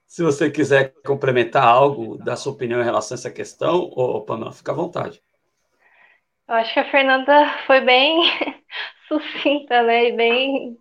[0.06, 4.52] Se você quiser complementar algo da sua opinião em relação a essa questão, ô, Pamela,
[4.52, 5.20] fica à vontade.
[6.48, 8.22] Eu acho que a Fernanda foi bem
[9.08, 10.08] sucinta, né?
[10.08, 10.78] E bem,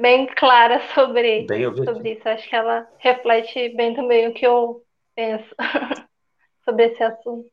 [0.00, 2.28] bem clara sobre, bem sobre isso.
[2.28, 4.82] Acho que ela reflete bem também o que eu
[5.14, 5.54] penso
[6.64, 7.51] sobre esse assunto.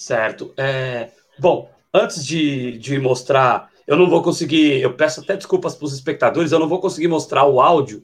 [0.00, 0.54] Certo.
[0.56, 5.84] É, bom, antes de, de mostrar, eu não vou conseguir, eu peço até desculpas para
[5.84, 8.02] os espectadores, eu não vou conseguir mostrar o áudio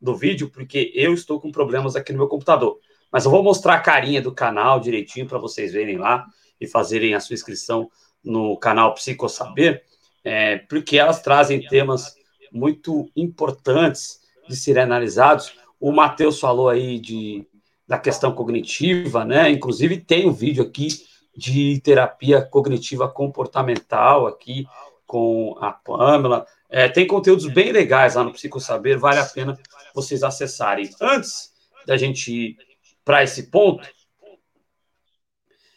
[0.00, 2.78] do vídeo, porque eu estou com problemas aqui no meu computador.
[3.10, 6.24] Mas eu vou mostrar a carinha do canal direitinho para vocês verem lá
[6.60, 7.90] e fazerem a sua inscrição
[8.22, 9.82] no canal Psico Saber,
[10.22, 12.14] é, porque elas trazem temas
[12.52, 15.52] muito importantes de serem analisados.
[15.80, 17.44] O Matheus falou aí de,
[17.84, 19.50] da questão cognitiva, né?
[19.50, 24.66] Inclusive tem um vídeo aqui de terapia cognitiva comportamental aqui
[25.06, 26.46] com a Pamela.
[26.68, 29.58] É, tem conteúdos bem legais lá no Psico Saber, vale a pena
[29.94, 30.90] vocês acessarem.
[31.00, 31.52] Antes
[31.86, 32.56] da gente ir
[33.04, 33.86] para esse ponto,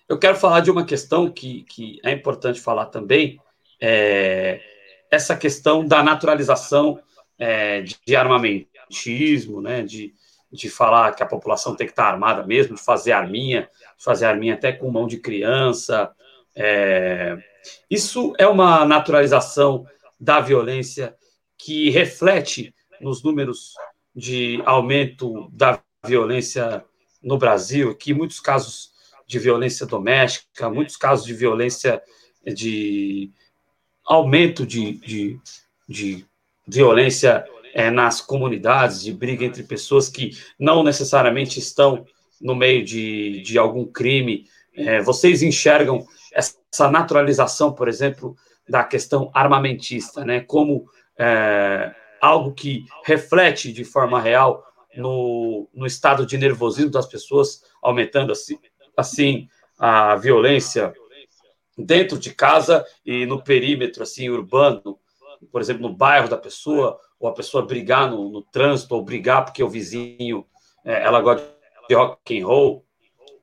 [0.07, 3.39] eu quero falar de uma questão que, que é importante falar também,
[3.81, 4.61] é
[5.09, 6.99] essa questão da naturalização
[7.37, 10.13] é, de armamentismo, né, de,
[10.55, 14.25] de falar que a população tem que estar armada mesmo, de fazer arminha, de fazer
[14.25, 16.11] arminha até com mão de criança.
[16.55, 17.37] É,
[17.89, 19.85] isso é uma naturalização
[20.19, 21.15] da violência
[21.57, 23.73] que reflete nos números
[24.15, 26.83] de aumento da violência
[27.21, 28.91] no Brasil, que muitos casos
[29.27, 32.01] de violência doméstica, muitos casos de violência
[32.45, 33.31] de
[34.05, 35.39] aumento de, de,
[35.87, 36.25] de
[36.67, 37.43] violência
[37.75, 42.05] é, nas comunidades, de briga entre pessoas que não necessariamente estão
[42.39, 44.45] no meio de, de algum crime.
[44.73, 48.33] É, vocês enxergam essa naturalização, por exemplo,
[48.67, 50.85] da questão armamentista, né, como
[51.19, 54.63] é, algo que reflete de forma real
[54.95, 58.57] no, no estado de nervosismo das pessoas, aumentando assim,
[58.95, 60.93] assim a violência
[61.77, 64.97] dentro de casa e no perímetro assim urbano,
[65.51, 69.45] por exemplo, no bairro da pessoa, ou a pessoa brigar no, no trânsito, ou brigar
[69.45, 70.45] porque o vizinho,
[70.83, 71.47] é, ela gosta
[71.87, 72.85] de rock and roll,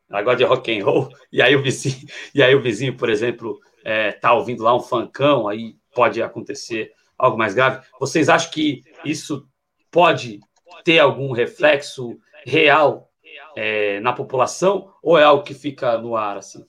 [0.08, 3.08] ela gosta de rock and roll, e aí o vizinho, e aí o vizinho, por
[3.08, 7.84] exemplo, é, tá ouvindo lá um funkão, aí pode acontecer algo mais grave.
[8.00, 9.46] Vocês acham que isso
[9.90, 10.40] pode
[10.84, 13.08] ter algum reflexo real
[13.56, 16.64] é, na população ou é algo que fica no ar assim?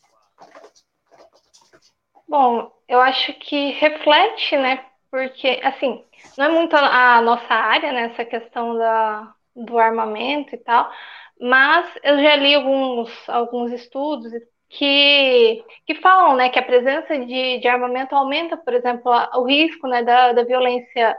[2.28, 4.86] Bom, eu acho que reflete, né?
[5.14, 6.03] Porque assim,
[6.36, 8.05] não é muito a nossa área, né?
[8.05, 10.91] Essa questão da, do armamento e tal,
[11.39, 14.32] mas eu já li alguns, alguns estudos
[14.70, 19.88] que, que falam né, que a presença de, de armamento aumenta, por exemplo, o risco
[19.88, 21.16] né, da, da violência,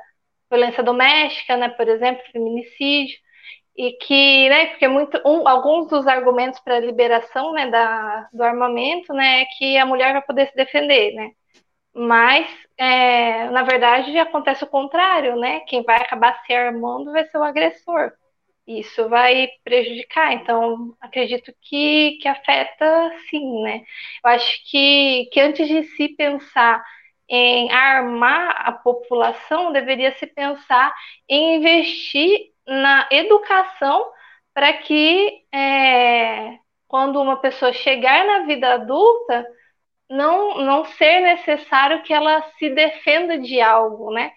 [0.51, 3.16] violência doméstica, né, por exemplo, feminicídio.
[3.76, 8.42] e que, né, porque muito, um, alguns dos argumentos para a liberação, né, da, do
[8.45, 11.30] armamento, né, é que a mulher vai poder se defender, né,
[11.95, 17.38] mas, é, na verdade, acontece o contrário, né, quem vai acabar se armando vai ser
[17.38, 18.12] o agressor,
[18.66, 23.82] isso vai prejudicar, então, acredito que, que afeta sim, né,
[24.24, 26.82] eu acho que, que antes de se pensar
[27.28, 30.92] em armar a população, deveria se pensar
[31.28, 34.11] em investir na educação
[34.53, 39.47] para que é, quando uma pessoa chegar na vida adulta,
[40.15, 44.33] não, não ser necessário que ela se defenda de algo, né?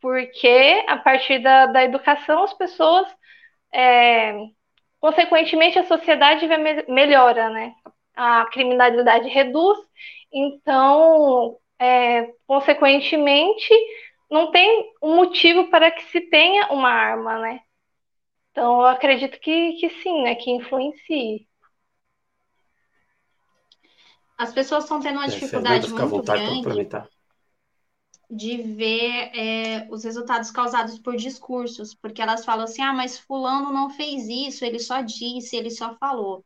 [0.00, 3.06] Porque a partir da, da educação as pessoas,
[3.72, 4.34] é,
[5.00, 6.46] consequentemente, a sociedade
[6.88, 7.74] melhora, né?
[8.14, 9.78] A criminalidade reduz,
[10.32, 13.72] então, é, consequentemente,
[14.30, 17.60] não tem um motivo para que se tenha uma arma, né?
[18.50, 20.34] Então, eu acredito que, que sim, né?
[20.34, 21.46] Que influencie.
[24.40, 27.08] As pessoas estão tendo uma é, dificuldade Fernanda, muito grande
[28.30, 33.70] de ver é, os resultados causados por discursos, porque elas falam assim, ah, mas fulano
[33.70, 36.42] não fez isso, ele só disse, ele só falou.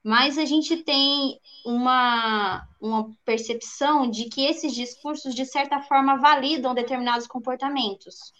[0.00, 6.72] Mas a gente tem uma, uma percepção de que esses discursos, de certa forma, validam
[6.72, 8.32] determinados comportamentos.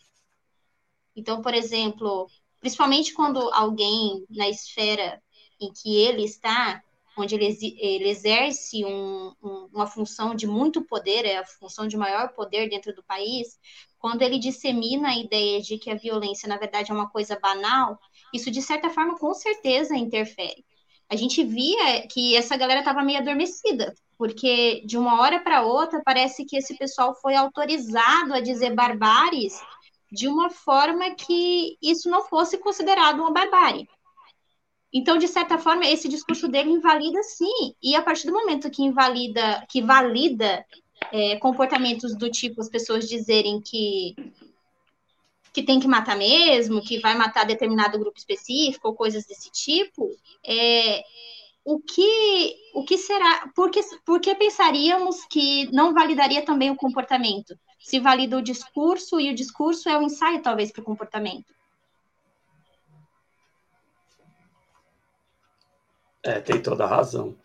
[1.16, 2.28] Então, por exemplo,
[2.60, 5.20] principalmente quando alguém na esfera
[5.60, 6.80] em que ele está,
[7.18, 7.46] onde ele,
[7.78, 12.68] ele exerce um, um, uma função de muito poder, é a função de maior poder
[12.68, 13.58] dentro do país,
[13.98, 17.98] quando ele dissemina a ideia de que a violência, na verdade, é uma coisa banal,
[18.32, 20.64] isso, de certa forma, com certeza interfere.
[21.10, 26.02] A gente via que essa galera estava meio adormecida, porque de uma hora para outra
[26.04, 29.60] parece que esse pessoal foi autorizado a dizer barbáries
[30.12, 33.88] de uma forma que isso não fosse considerado uma barbárie.
[34.92, 38.82] Então, de certa forma, esse discurso dele invalida sim, e a partir do momento que
[38.82, 40.64] invalida, que valida
[41.12, 44.14] é, comportamentos do tipo as pessoas dizerem que
[45.52, 50.08] que tem que matar mesmo, que vai matar determinado grupo específico ou coisas desse tipo,
[50.46, 51.02] é,
[51.64, 53.50] o que o que será?
[53.54, 57.58] Por que, por que pensaríamos que não validaria também o comportamento?
[57.78, 61.54] se valida o discurso e o discurso é um ensaio, talvez, para o comportamento.
[66.22, 67.36] É, tem toda a razão.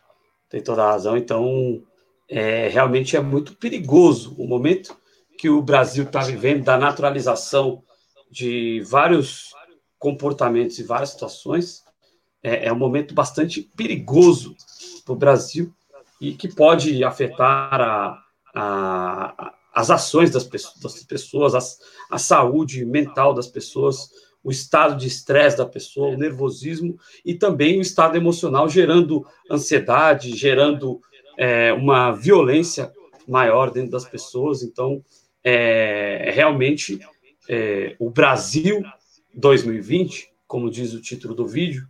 [0.49, 1.17] Tem toda a razão.
[1.17, 1.83] Então,
[2.29, 4.95] é, realmente é muito perigoso o momento
[5.37, 7.83] que o Brasil está vivendo da naturalização
[8.29, 9.53] de vários
[9.99, 11.83] comportamentos e várias situações.
[12.41, 14.55] É, é um momento bastante perigoso
[15.05, 15.73] para o Brasil
[16.19, 18.23] e que pode afetar a,
[18.55, 24.09] a, as ações das pessoas, das a saúde mental das pessoas,
[24.43, 30.35] o estado de estresse da pessoa, o nervosismo e também o estado emocional, gerando ansiedade,
[30.35, 30.99] gerando
[31.37, 32.91] é, uma violência
[33.27, 34.61] maior dentro das pessoas.
[34.61, 35.03] Então,
[35.43, 36.99] é, realmente,
[37.49, 38.83] é, o Brasil
[39.33, 41.87] 2020, como diz o título do vídeo,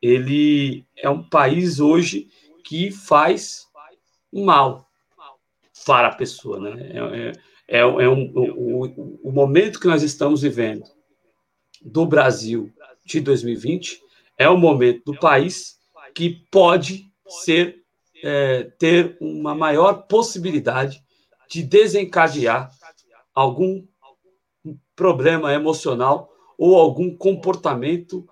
[0.00, 2.28] ele é um país hoje
[2.64, 3.66] que faz
[4.32, 4.88] mal,
[5.84, 6.58] para a pessoa.
[6.58, 6.92] Né?
[6.94, 10.84] É, é, é, é um, o, o momento que nós estamos vivendo
[11.80, 12.72] do Brasil
[13.04, 14.02] de 2020
[14.36, 15.78] é o momento do país
[16.14, 17.10] que pode
[17.44, 17.82] ser
[18.22, 21.02] é, ter uma maior possibilidade
[21.48, 22.70] de desencadear
[23.34, 23.84] algum
[24.94, 28.26] problema emocional ou algum comportamento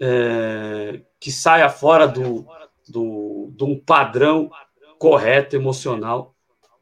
[0.00, 2.46] é, que saia fora do,
[2.88, 4.50] do, de um padrão
[4.98, 6.34] correto emocional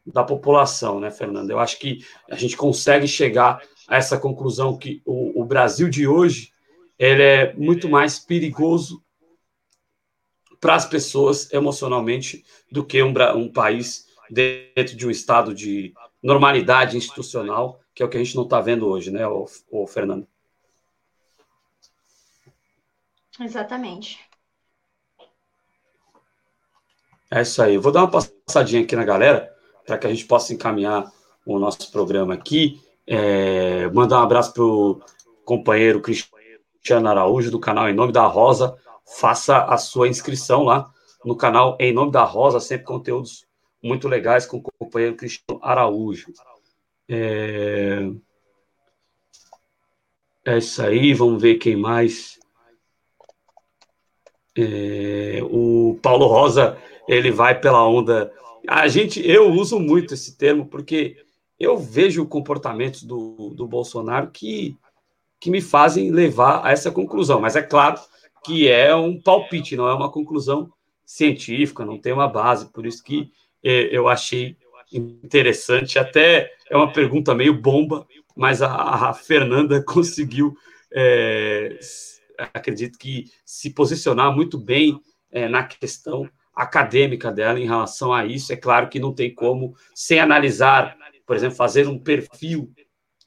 [0.05, 1.53] da população, né, Fernanda?
[1.53, 6.07] Eu acho que a gente consegue chegar a essa conclusão que o, o Brasil de
[6.07, 6.53] hoje
[6.97, 9.03] ele é muito mais perigoso
[10.59, 16.97] para as pessoas emocionalmente do que um, um país dentro de um estado de normalidade
[16.97, 20.27] institucional, que é o que a gente não está vendo hoje, né, o, o Fernando?
[23.39, 24.19] Exatamente.
[27.31, 27.75] É isso aí.
[27.75, 28.11] Eu vou dar uma
[28.45, 31.09] passadinha aqui na galera para que a gente possa encaminhar
[31.45, 32.81] o nosso programa aqui.
[33.11, 35.01] É, mandar um abraço para o
[35.43, 38.77] companheiro Cristiano Araújo, do canal Em Nome da Rosa.
[39.17, 40.93] Faça a sua inscrição lá
[41.25, 43.47] no canal Em Nome da Rosa, sempre conteúdos
[43.81, 46.31] muito legais com o companheiro Cristiano Araújo.
[47.09, 48.11] É,
[50.45, 52.39] é isso aí, vamos ver quem mais.
[54.55, 58.31] É, o Paulo Rosa, ele vai pela onda
[58.67, 61.17] a gente, eu uso muito esse termo porque
[61.59, 64.77] eu vejo comportamentos do, do Bolsonaro que
[65.39, 67.39] que me fazem levar a essa conclusão.
[67.39, 67.99] Mas é claro
[68.43, 70.71] que é um palpite, não é uma conclusão
[71.05, 73.31] científica, não tem uma base, por isso que
[73.63, 74.57] é, eu achei
[74.91, 75.97] interessante.
[75.97, 78.05] Até é uma pergunta meio bomba,
[78.35, 80.55] mas a, a Fernanda conseguiu,
[80.91, 81.79] é,
[82.53, 84.99] acredito que, se posicionar muito bem
[85.31, 88.51] é, na questão acadêmica dela em relação a isso.
[88.51, 90.97] É claro que não tem como, sem analisar,
[91.29, 92.73] por exemplo, fazer um perfil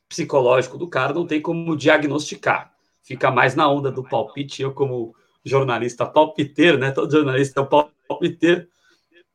[0.08, 2.74] psicológico do cara, não tem como diagnosticar.
[3.00, 4.60] Fica mais na onda do palpite.
[4.60, 6.90] Eu, como jornalista palpiteiro, né?
[6.90, 8.66] Todo jornalista é um palpiteiro,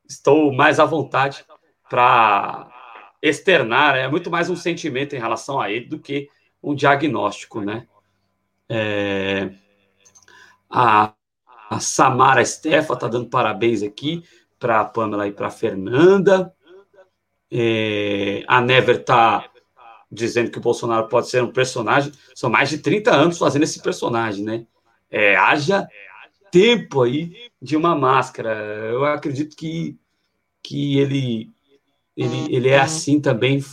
[0.06, 1.46] estou mais à vontade
[1.90, 2.70] para
[3.22, 3.96] externar.
[3.96, 6.28] É muito mais um sentimento em relação a ele do que
[6.62, 7.88] um diagnóstico, né?
[8.68, 9.50] É...
[10.70, 11.14] A,
[11.70, 14.26] a Samara Stefa está dando parabéns aqui
[14.60, 16.54] para a Pamela e para a Fernanda.
[17.52, 18.44] É...
[18.48, 19.50] A Never está
[20.12, 22.12] dizendo que o Bolsonaro pode ser um personagem.
[22.34, 24.66] São mais de 30 anos fazendo esse personagem, né?
[25.10, 25.88] É, haja
[26.52, 28.52] tempo aí de uma máscara.
[28.90, 29.98] Eu acredito que,
[30.64, 31.52] que ele,
[32.16, 33.64] ele, ele é assim também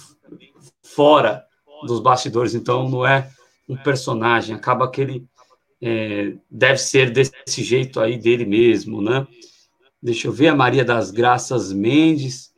[0.83, 1.45] fora
[1.87, 3.31] dos bastidores, então não é
[3.69, 5.27] um personagem, acaba que ele
[5.81, 9.27] é, deve ser desse jeito aí dele mesmo, né?
[10.03, 12.54] Deixa eu ver, a Maria das Graças Mendes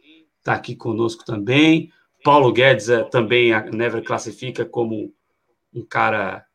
[0.46, 1.92] está aqui conosco também.
[2.22, 5.12] Paulo Guedes é, também a Never classifica como
[5.74, 6.46] um cara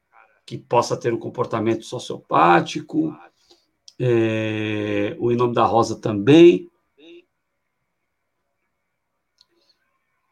[0.45, 3.13] que possa ter um comportamento sociopático.
[3.99, 6.69] É, o Em Nome da Rosa também.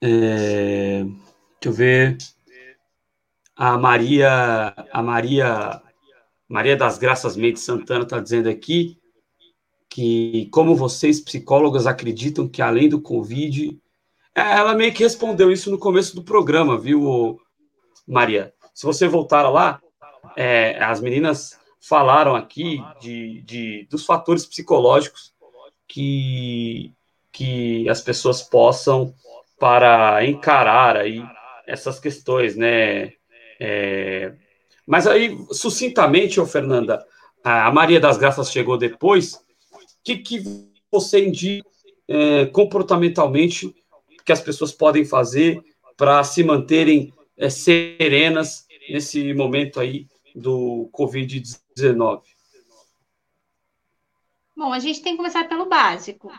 [0.01, 2.17] É, deixa eu ver.
[3.55, 5.81] A Maria, a Maria,
[6.47, 8.98] Maria das Graças Mendes Santana está dizendo aqui
[9.89, 13.79] que como vocês psicólogas acreditam que além do Covid
[14.35, 17.39] é, ela meio que respondeu isso no começo do programa, viu,
[18.07, 18.53] Maria?
[18.73, 19.81] Se você voltar lá,
[20.37, 25.33] é, as meninas falaram aqui de, de, dos fatores psicológicos
[25.87, 26.93] que,
[27.31, 29.13] que as pessoas possam
[29.59, 31.21] para encarar aí
[31.67, 33.13] essas questões, né?
[33.59, 34.33] É,
[34.85, 37.05] mas aí, sucintamente, ô Fernanda,
[37.43, 39.43] a Maria das Graças chegou depois,
[40.17, 41.67] que, que você indica
[42.07, 43.73] é, comportamentalmente
[44.25, 45.63] que as pessoas podem fazer
[45.95, 52.21] para se manterem é, serenas nesse momento aí do Covid-19?
[54.55, 56.31] Bom, a gente tem que começar pelo básico,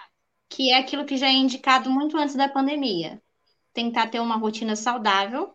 [0.48, 3.22] que é aquilo que já é indicado muito antes da pandemia.
[3.72, 5.54] Tentar ter uma rotina saudável,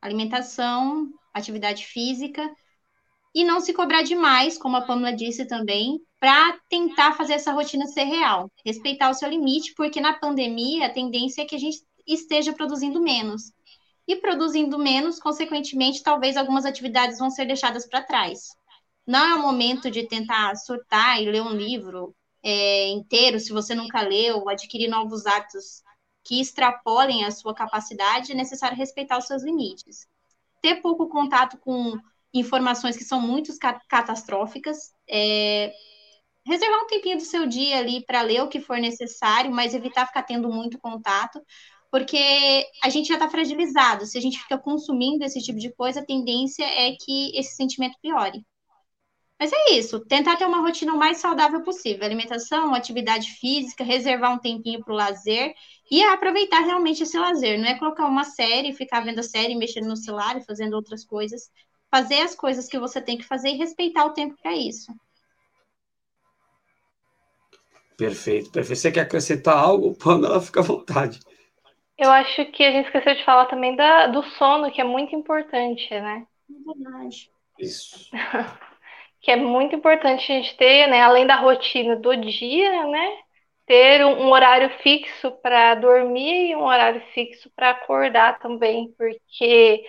[0.00, 2.48] alimentação, atividade física,
[3.34, 7.86] e não se cobrar demais, como a Pamela disse também, para tentar fazer essa rotina
[7.86, 8.50] ser real.
[8.64, 13.00] Respeitar o seu limite, porque na pandemia a tendência é que a gente esteja produzindo
[13.00, 13.52] menos.
[14.06, 18.48] E produzindo menos, consequentemente, talvez algumas atividades vão ser deixadas para trás.
[19.06, 23.74] Não é o momento de tentar surtar e ler um livro é, inteiro, se você
[23.74, 25.82] nunca leu, adquirir novos hábitos
[26.22, 30.06] que extrapolem a sua capacidade, é necessário respeitar os seus limites.
[30.60, 31.98] Ter pouco contato com
[32.32, 33.52] informações que são muito
[33.88, 35.72] catastróficas, é,
[36.50, 40.06] reservar um tempinho do seu dia ali para ler o que for necessário, mas evitar
[40.06, 41.40] ficar tendo muito contato,
[41.90, 44.04] porque a gente já está fragilizado.
[44.04, 47.96] Se a gente fica consumindo esse tipo de coisa, a tendência é que esse sentimento
[48.02, 48.44] piore.
[49.38, 52.04] Mas é isso, tentar ter uma rotina o mais saudável possível.
[52.04, 55.54] Alimentação, atividade física, reservar um tempinho para o lazer
[55.90, 57.58] e aproveitar realmente esse lazer.
[57.58, 61.50] Não é colocar uma série, ficar vendo a série, mexendo no celular fazendo outras coisas.
[61.90, 64.92] Fazer as coisas que você tem que fazer e respeitar o tempo para isso.
[68.00, 68.80] Perfeito, perfeito.
[68.80, 70.40] Você quer acrescentar algo, Pamela?
[70.40, 71.20] Fica à vontade.
[71.98, 75.14] Eu acho que a gente esqueceu de falar também da, do sono, que é muito
[75.14, 76.26] importante, né?
[76.48, 77.30] É verdade.
[77.58, 78.08] Isso.
[79.20, 83.18] que é muito importante a gente ter, né, além da rotina do dia, né,
[83.66, 89.84] ter um, um horário fixo para dormir e um horário fixo para acordar também, porque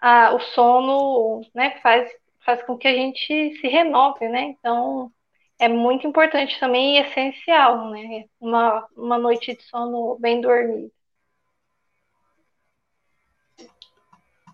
[0.00, 2.08] ah, o sono, né, faz,
[2.46, 4.42] faz com que a gente se renove, né?
[4.42, 5.10] Então,
[5.58, 8.24] é muito importante também e essencial, né?
[8.40, 10.90] Uma, uma noite de sono bem dormida.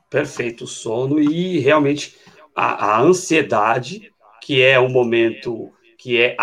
[0.09, 2.17] Perfeito, sono e realmente
[2.55, 6.37] a, a ansiedade, que é um momento que é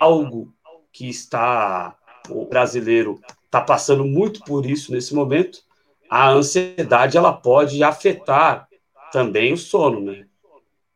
[0.00, 0.52] algo
[0.92, 1.96] que está
[2.28, 5.62] o brasileiro está passando muito por isso nesse momento.
[6.08, 8.68] A ansiedade ela pode afetar
[9.12, 10.26] também o sono, né?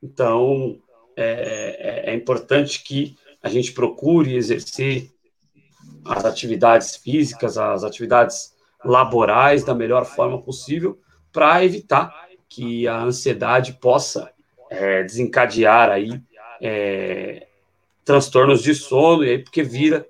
[0.02, 0.78] Então,
[1.16, 5.10] é, é, é importante que a gente procure exercer
[6.04, 8.54] as atividades físicas, as atividades
[8.84, 10.98] laborais da melhor forma possível
[11.32, 12.12] para evitar
[12.48, 14.30] que a ansiedade possa
[14.70, 16.20] é, desencadear aí
[16.60, 17.46] é,
[18.04, 20.06] transtornos de sono, e aí porque vira,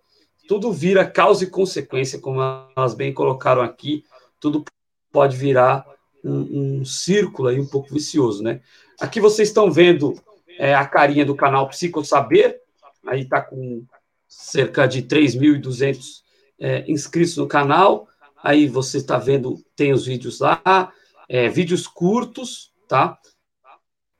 [0.46, 2.40] tudo vira causa e consequência, como
[2.76, 4.04] elas bem colocaram aqui,
[4.38, 4.64] tudo
[5.10, 5.86] pode virar
[6.22, 8.60] um, um círculo aí um pouco vicioso, né?
[9.00, 10.14] Aqui vocês estão vendo
[10.58, 12.60] é, a carinha do canal Psico Saber,
[13.06, 13.84] aí está com
[14.28, 16.22] cerca de 3.200
[16.58, 18.08] é, inscritos no canal,
[18.42, 20.92] aí você está vendo, tem os vídeos lá,
[21.28, 23.18] é, vídeos curtos, tá?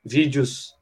[0.04, 0.74] Vídeos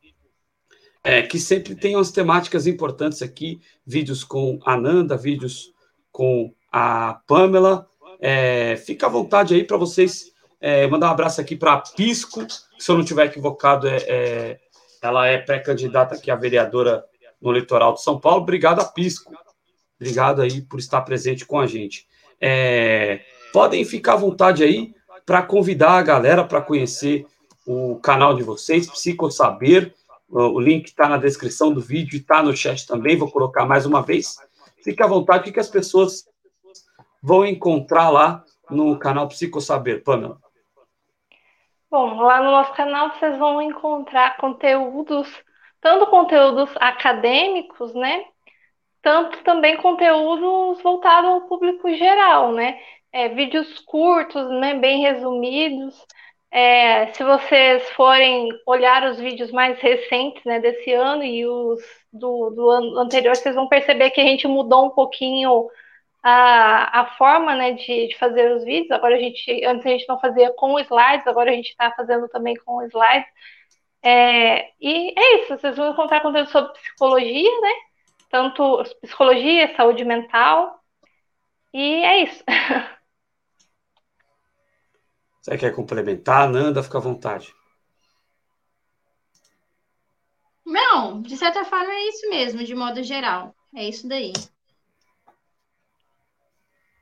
[1.02, 5.72] é, que sempre tem umas temáticas importantes aqui, vídeos com a Nanda, vídeos
[6.10, 7.86] com a Pamela.
[8.20, 12.46] É, fica à vontade aí para vocês é, mandar um abraço aqui para Pisco,
[12.78, 14.60] se eu não estiver equivocado, é, é
[15.06, 17.04] ela é pré-candidata aqui a vereadora
[17.40, 18.42] no litoral de São Paulo.
[18.42, 19.34] Obrigado a Pisco.
[20.00, 22.06] Obrigado aí por estar presente com a gente.
[22.40, 23.20] É,
[23.52, 24.94] podem ficar à vontade aí
[25.26, 27.26] para convidar a galera para conhecer
[27.66, 29.94] o canal de vocês, Psico Saber.
[30.28, 33.16] O link está na descrição do vídeo e está no chat também.
[33.16, 34.38] Vou colocar mais uma vez.
[34.82, 36.26] Fique à vontade, o que as pessoas
[37.22, 40.38] vão encontrar lá no canal Psico Saber, Pamela?
[41.94, 45.28] Bom, lá no nosso canal vocês vão encontrar conteúdos,
[45.80, 48.24] tanto conteúdos acadêmicos, né?
[49.00, 52.80] Tanto também conteúdos voltados ao público geral, né?
[53.12, 54.74] É, vídeos curtos, né?
[54.74, 56.04] Bem resumidos.
[56.50, 61.80] É, se vocês forem olhar os vídeos mais recentes né, desse ano e os
[62.12, 65.68] do, do ano anterior, vocês vão perceber que a gente mudou um pouquinho
[66.24, 68.90] a, a forma né, de, de, fazer os vídeos.
[68.90, 72.26] Agora a gente, antes a gente não fazia com slides, agora a gente está fazendo
[72.28, 73.28] também com slides.
[74.02, 77.72] É, e é isso, vocês vão encontrar conteúdo sobre psicologia, né?
[78.30, 80.80] Tanto psicologia, saúde mental.
[81.74, 82.42] E é isso.
[85.42, 86.82] Você quer complementar, Nanda?
[86.82, 87.54] Fica à vontade.
[90.64, 93.54] Não, de certa forma é isso mesmo, de modo geral.
[93.76, 94.32] É isso daí.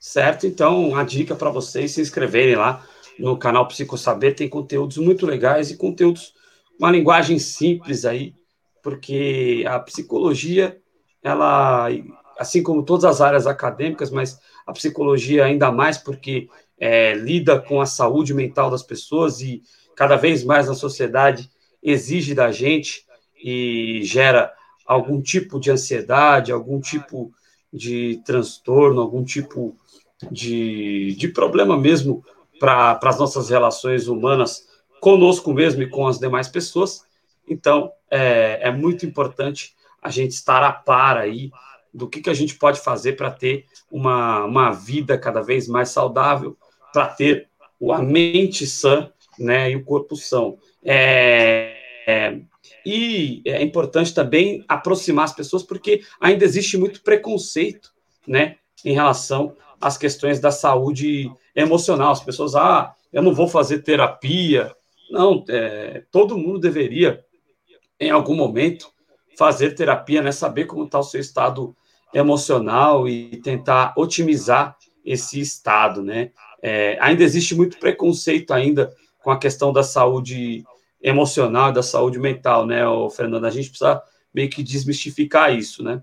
[0.02, 0.48] Certo?
[0.48, 2.84] Então, a dica para vocês se inscreverem lá
[3.16, 6.34] no canal Psico Saber, tem conteúdos muito legais e conteúdos,
[6.76, 8.34] uma linguagem simples aí,
[8.82, 10.76] porque a psicologia,
[11.22, 11.86] ela,
[12.36, 17.80] assim como todas as áreas acadêmicas, mas a psicologia ainda mais porque é, lida com
[17.80, 19.62] a saúde mental das pessoas e
[19.94, 21.48] cada vez mais a sociedade
[21.80, 23.06] exige da gente
[23.40, 24.52] e gera
[24.84, 27.32] algum tipo de ansiedade, algum tipo
[27.72, 29.76] de transtorno, algum tipo
[30.30, 32.24] de, de problema mesmo
[32.58, 34.68] para as nossas relações humanas
[35.00, 37.04] conosco mesmo e com as demais pessoas.
[37.48, 41.50] Então, é, é muito importante a gente estar a par aí
[41.92, 45.90] do que, que a gente pode fazer para ter uma, uma vida cada vez mais
[45.90, 46.56] saudável,
[46.92, 47.48] para ter
[47.90, 50.58] a mente sã né, e o corpo são.
[50.84, 52.38] É, é,
[52.84, 57.92] e é importante também aproximar as pessoas, porque ainda existe muito preconceito
[58.26, 62.12] né, em relação as questões da saúde emocional.
[62.12, 64.74] As pessoas, ah, eu não vou fazer terapia.
[65.10, 67.24] Não, é, todo mundo deveria,
[67.98, 68.90] em algum momento,
[69.36, 70.30] fazer terapia, né?
[70.30, 71.76] Saber como está o seu estado
[72.14, 76.30] emocional e tentar otimizar esse estado, né?
[76.62, 80.64] É, ainda existe muito preconceito ainda com a questão da saúde
[81.02, 82.82] emocional da saúde mental, né,
[83.14, 83.44] Fernando?
[83.44, 84.00] A gente precisa
[84.32, 86.00] meio que desmistificar isso, né?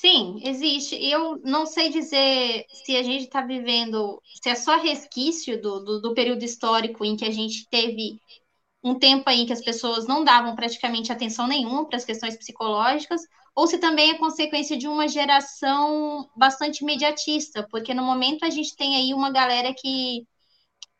[0.00, 0.94] Sim, existe.
[0.94, 6.00] Eu não sei dizer se a gente está vivendo, se é só resquício do, do,
[6.00, 8.20] do, período histórico em que a gente teve
[8.80, 13.22] um tempo aí que as pessoas não davam praticamente atenção nenhuma para as questões psicológicas,
[13.56, 18.76] ou se também é consequência de uma geração bastante imediatista, porque no momento a gente
[18.76, 20.24] tem aí uma galera que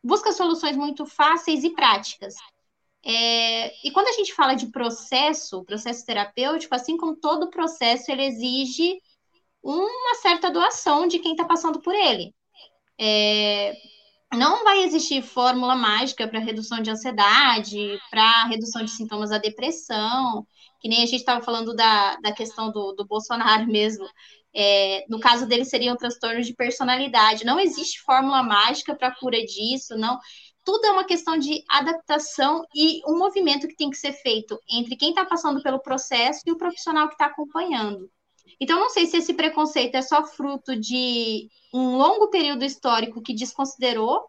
[0.02, 2.34] busca soluções muito fáceis e práticas.
[3.04, 8.24] É, e quando a gente fala de processo, processo terapêutico, assim como todo processo, ele
[8.24, 8.98] exige
[9.62, 12.34] uma certa doação de quem está passando por ele.
[13.00, 13.74] É,
[14.34, 20.46] não vai existir fórmula mágica para redução de ansiedade, para redução de sintomas da depressão,
[20.80, 24.06] que nem a gente estava falando da, da questão do, do Bolsonaro mesmo.
[24.54, 27.44] É, no caso dele, seriam transtornos de personalidade.
[27.44, 30.18] Não existe fórmula mágica para cura disso, não
[30.68, 34.96] tudo é uma questão de adaptação e um movimento que tem que ser feito entre
[34.96, 38.10] quem está passando pelo processo e o profissional que está acompanhando.
[38.60, 43.32] Então, não sei se esse preconceito é só fruto de um longo período histórico que
[43.32, 44.26] desconsiderou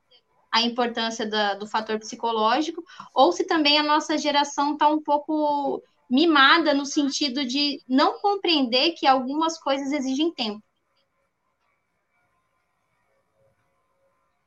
[0.50, 2.82] a importância da, do fator psicológico,
[3.14, 8.94] ou se também a nossa geração está um pouco mimada no sentido de não compreender
[8.94, 10.64] que algumas coisas exigem tempo.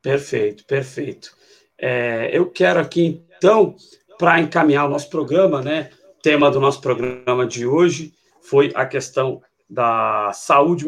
[0.01, 1.37] Perfeito, perfeito.
[1.85, 3.75] É, eu quero aqui, então,
[4.17, 5.91] para encaminhar o nosso programa, né?
[6.23, 10.87] Tema do nosso programa de hoje foi a questão da saúde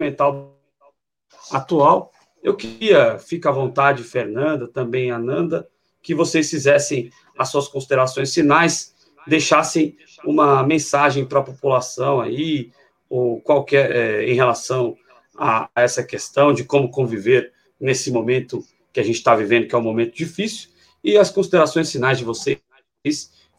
[0.00, 0.58] mental
[1.52, 2.10] atual.
[2.42, 5.68] Eu queria, fica à vontade, Fernanda, também Ananda,
[6.02, 8.94] que vocês fizessem as suas considerações finais,
[9.26, 12.72] deixassem uma mensagem para a população aí,
[13.10, 14.96] ou qualquer, é, em relação
[15.36, 17.53] a, a essa questão de como conviver
[17.84, 20.70] nesse momento que a gente está vivendo, que é um momento difícil,
[21.02, 22.58] e as considerações finais de vocês,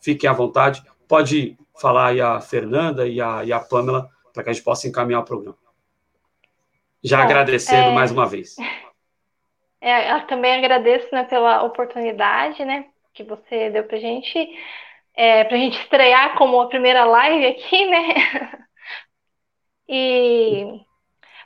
[0.02, 0.84] fiquem à vontade.
[1.07, 4.88] Pode falar aí a Fernanda e a, e a Pamela, para que a gente possa
[4.88, 5.57] encaminhar o programa.
[7.03, 7.93] Já Bom, agradecendo é...
[7.93, 8.56] mais uma vez.
[9.81, 14.49] É, eu também agradeço né, pela oportunidade né, que você deu para gente,
[15.14, 18.03] é, para a gente estrear como a primeira live aqui, né?
[19.88, 20.85] E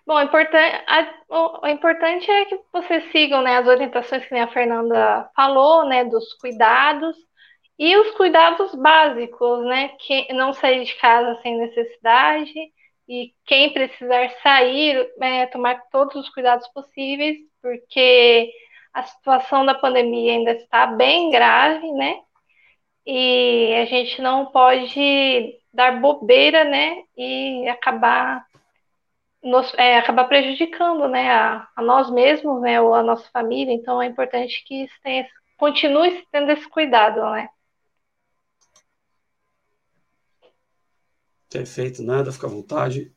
[0.06, 6.06] bom, o importante, é que vocês sigam né, as orientações que a Fernanda falou, né,
[6.06, 7.16] dos cuidados
[7.80, 9.90] e os cuidados básicos, né?
[10.00, 12.54] Que não sair de casa sem necessidade
[13.08, 18.52] e quem precisar sair, é, tomar todos os cuidados possíveis, porque
[18.94, 22.20] a situação da pandemia ainda está bem grave, né?
[23.06, 27.02] E a gente não pode dar bobeira, né?
[27.18, 28.46] E acabar
[29.44, 31.32] nos, é, acabar prejudicando, né?
[31.32, 32.80] A, a, nós mesmos, né?
[32.82, 33.74] Ou a nossa família.
[33.74, 37.50] Então é importante que tenha, continue tendo esse cuidado, né?
[41.50, 43.12] Perfeito, nada, fica à vontade.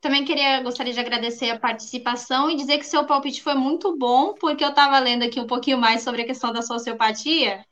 [0.00, 4.34] Também queria, gostaria de agradecer a participação e dizer que seu palpite foi muito bom,
[4.34, 7.64] porque eu estava lendo aqui um pouquinho mais sobre a questão da sociopatia.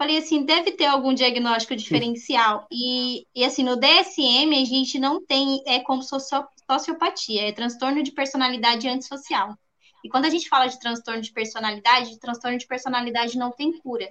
[0.00, 2.66] Falei assim, deve ter algum diagnóstico diferencial.
[2.72, 8.10] E, e assim, no DSM a gente não tem, é como sociopatia, é transtorno de
[8.10, 9.54] personalidade antissocial.
[10.02, 14.08] E quando a gente fala de transtorno de personalidade, transtorno de personalidade não tem cura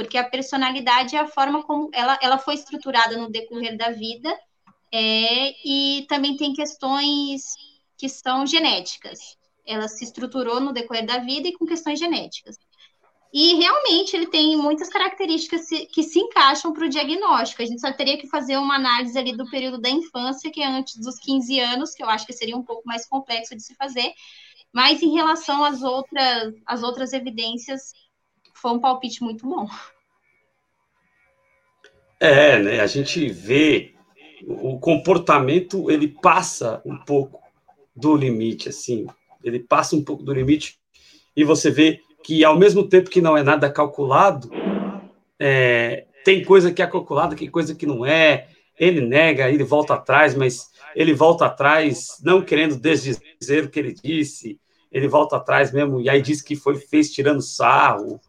[0.00, 4.34] porque a personalidade é a forma como ela, ela foi estruturada no decorrer da vida,
[4.90, 7.54] é, e também tem questões
[7.98, 9.36] que são genéticas.
[9.62, 12.56] Ela se estruturou no decorrer da vida e com questões genéticas.
[13.32, 17.62] E realmente ele tem muitas características que se encaixam para o diagnóstico.
[17.62, 20.66] A gente só teria que fazer uma análise ali do período da infância, que é
[20.66, 23.74] antes dos 15 anos, que eu acho que seria um pouco mais complexo de se
[23.76, 24.12] fazer.
[24.72, 27.92] Mas em relação às outras, às outras evidências,
[28.52, 29.68] foi um palpite muito bom.
[32.18, 32.80] É, né?
[32.80, 33.94] A gente vê
[34.44, 37.40] o comportamento, ele passa um pouco
[37.94, 39.06] do limite, assim.
[39.42, 40.78] Ele passa um pouco do limite
[41.36, 44.50] e você vê que, ao mesmo tempo que não é nada calculado,
[45.38, 48.48] é, tem coisa que é calculada, tem coisa que não é.
[48.78, 53.94] Ele nega, ele volta atrás, mas ele volta atrás não querendo desdizer o que ele
[53.94, 54.58] disse.
[54.90, 58.20] Ele volta atrás mesmo, e aí diz que foi fez tirando sarro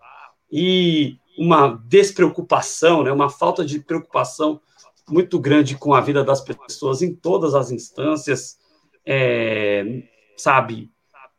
[0.51, 4.61] e uma despreocupação, né, uma falta de preocupação
[5.09, 8.59] muito grande com a vida das pessoas em todas as instâncias,
[9.05, 10.03] é,
[10.37, 10.91] sabe?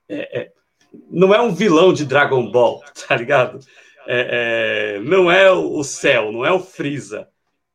[0.09, 0.53] É, é,
[1.11, 3.59] não é um vilão de Dragon Ball, tá ligado?
[4.07, 7.29] É, é, não é o céu, não é o Freeza,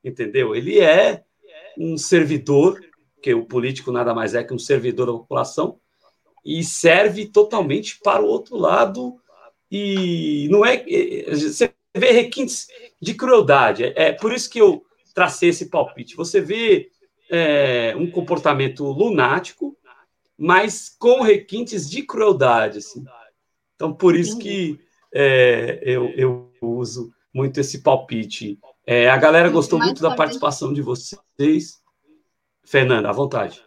[0.04, 0.56] entendeu?
[0.56, 1.24] Ele é
[1.78, 2.80] um servidor,
[3.22, 5.80] que o político nada mais é que um servidor da população,
[6.46, 9.20] e serve totalmente para o outro lado
[9.70, 10.84] e não é.
[11.30, 12.68] Você vê requintes
[13.02, 13.84] de crueldade.
[13.96, 14.84] É, por isso que eu
[15.14, 16.16] tracei esse palpite.
[16.16, 16.90] Você vê
[17.30, 19.77] é, um comportamento lunático,
[20.38, 22.80] mas com requintes de crueldade.
[22.80, 23.04] Assim.
[23.76, 24.80] Então, por isso que
[25.14, 28.60] é, eu, eu uso muito esse palpite.
[28.86, 31.82] É, a galera gostou muito da participação de vocês.
[32.64, 33.66] Fernanda, à vontade.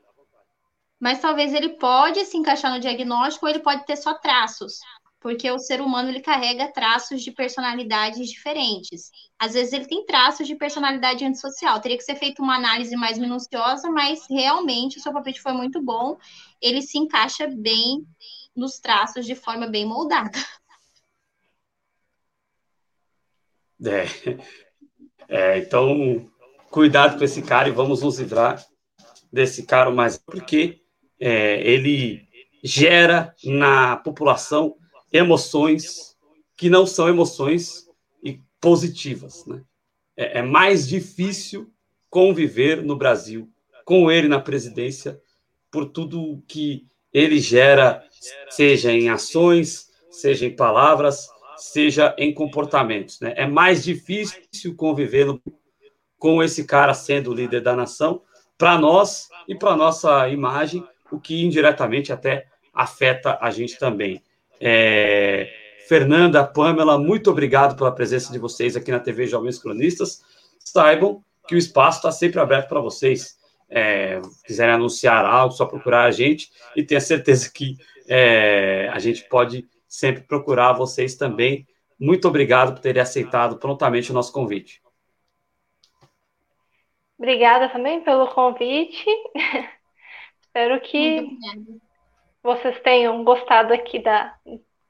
[1.01, 4.81] Mas talvez ele pode se encaixar no diagnóstico ou ele pode ter só traços
[5.21, 9.11] porque o ser humano ele carrega traços de personalidades diferentes.
[9.39, 11.79] Às vezes ele tem traços de personalidade antissocial.
[11.81, 15.83] Teria que ser feita uma análise mais minuciosa, mas realmente o seu palpite foi muito
[15.83, 16.17] bom.
[16.61, 18.07] Ele se encaixa bem
[18.57, 20.39] nos traços de forma bem moldada.
[23.83, 24.05] É,
[25.27, 26.31] é então
[26.71, 28.63] cuidado com esse cara e vamos nos livrar
[29.33, 30.83] desse cara mais porque
[31.19, 32.29] é, ele
[32.63, 34.77] gera na população
[35.13, 36.17] emoções
[36.57, 37.91] que não são emoções
[38.61, 39.47] positivas.
[39.47, 39.63] Né?
[40.17, 41.73] É, é mais difícil
[42.09, 43.49] conviver no Brasil
[43.85, 45.21] com ele na presidência
[45.71, 48.05] por tudo que ele gera,
[48.51, 53.21] seja em ações, seja em palavras, seja em comportamentos.
[53.21, 53.33] Né?
[53.37, 55.41] É mais difícil conviver no,
[56.19, 58.23] com esse cara sendo o líder da nação
[58.59, 64.23] para nós e para nossa imagem, o que indiretamente até afeta a gente também.
[64.61, 65.51] É,
[65.89, 70.23] Fernanda, Pamela, muito obrigado pela presença de vocês aqui na TV Jovens Cronistas.
[70.59, 73.39] Saibam que o espaço está sempre aberto para vocês.
[73.69, 77.77] É, quiserem anunciar algo, só procurar a gente e tenha certeza que
[78.09, 81.67] é, a gente pode sempre procurar vocês também.
[81.99, 84.83] Muito obrigado por terem aceitado prontamente o nosso convite.
[87.19, 89.05] Obrigada também pelo convite.
[90.41, 91.39] Espero que
[92.43, 94.35] vocês tenham gostado aqui da,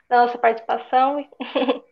[0.08, 1.28] da nossa participação.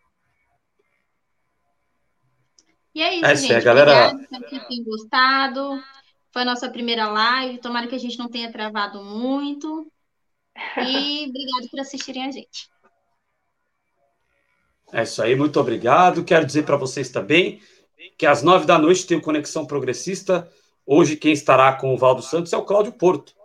[2.95, 3.65] E é isso, é, gente.
[3.65, 4.09] galera...
[4.09, 5.83] Obrigada, espero que tenham gostado.
[6.33, 7.59] Foi a nossa primeira live.
[7.59, 9.87] Tomara que a gente não tenha travado muito.
[10.79, 12.69] E obrigado por assistirem a gente.
[14.93, 16.25] É isso aí, muito obrigado.
[16.25, 17.63] Quero dizer para vocês também
[18.17, 20.51] que às nove da noite tem o Conexão Progressista.
[20.85, 23.38] Hoje quem estará com o Valdo Santos é o Cláudio Porto.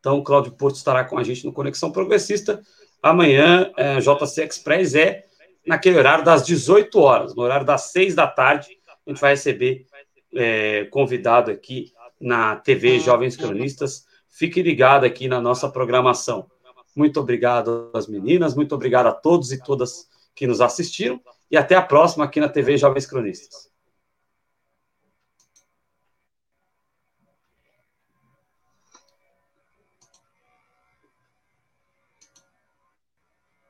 [0.00, 2.60] Então, o Cláudio Porto estará com a gente no Conexão Progressista.
[3.02, 5.24] Amanhã, é, JC Express é
[5.66, 8.78] naquele horário das 18 horas, no horário das 6 da tarde.
[9.06, 9.86] A gente vai receber
[10.34, 14.06] é, convidado aqui na TV Jovens Cronistas.
[14.28, 16.50] Fique ligado aqui na nossa programação.
[16.94, 21.20] Muito obrigado às meninas, muito obrigado a todos e todas que nos assistiram
[21.50, 23.69] e até a próxima aqui na TV Jovens Cronistas.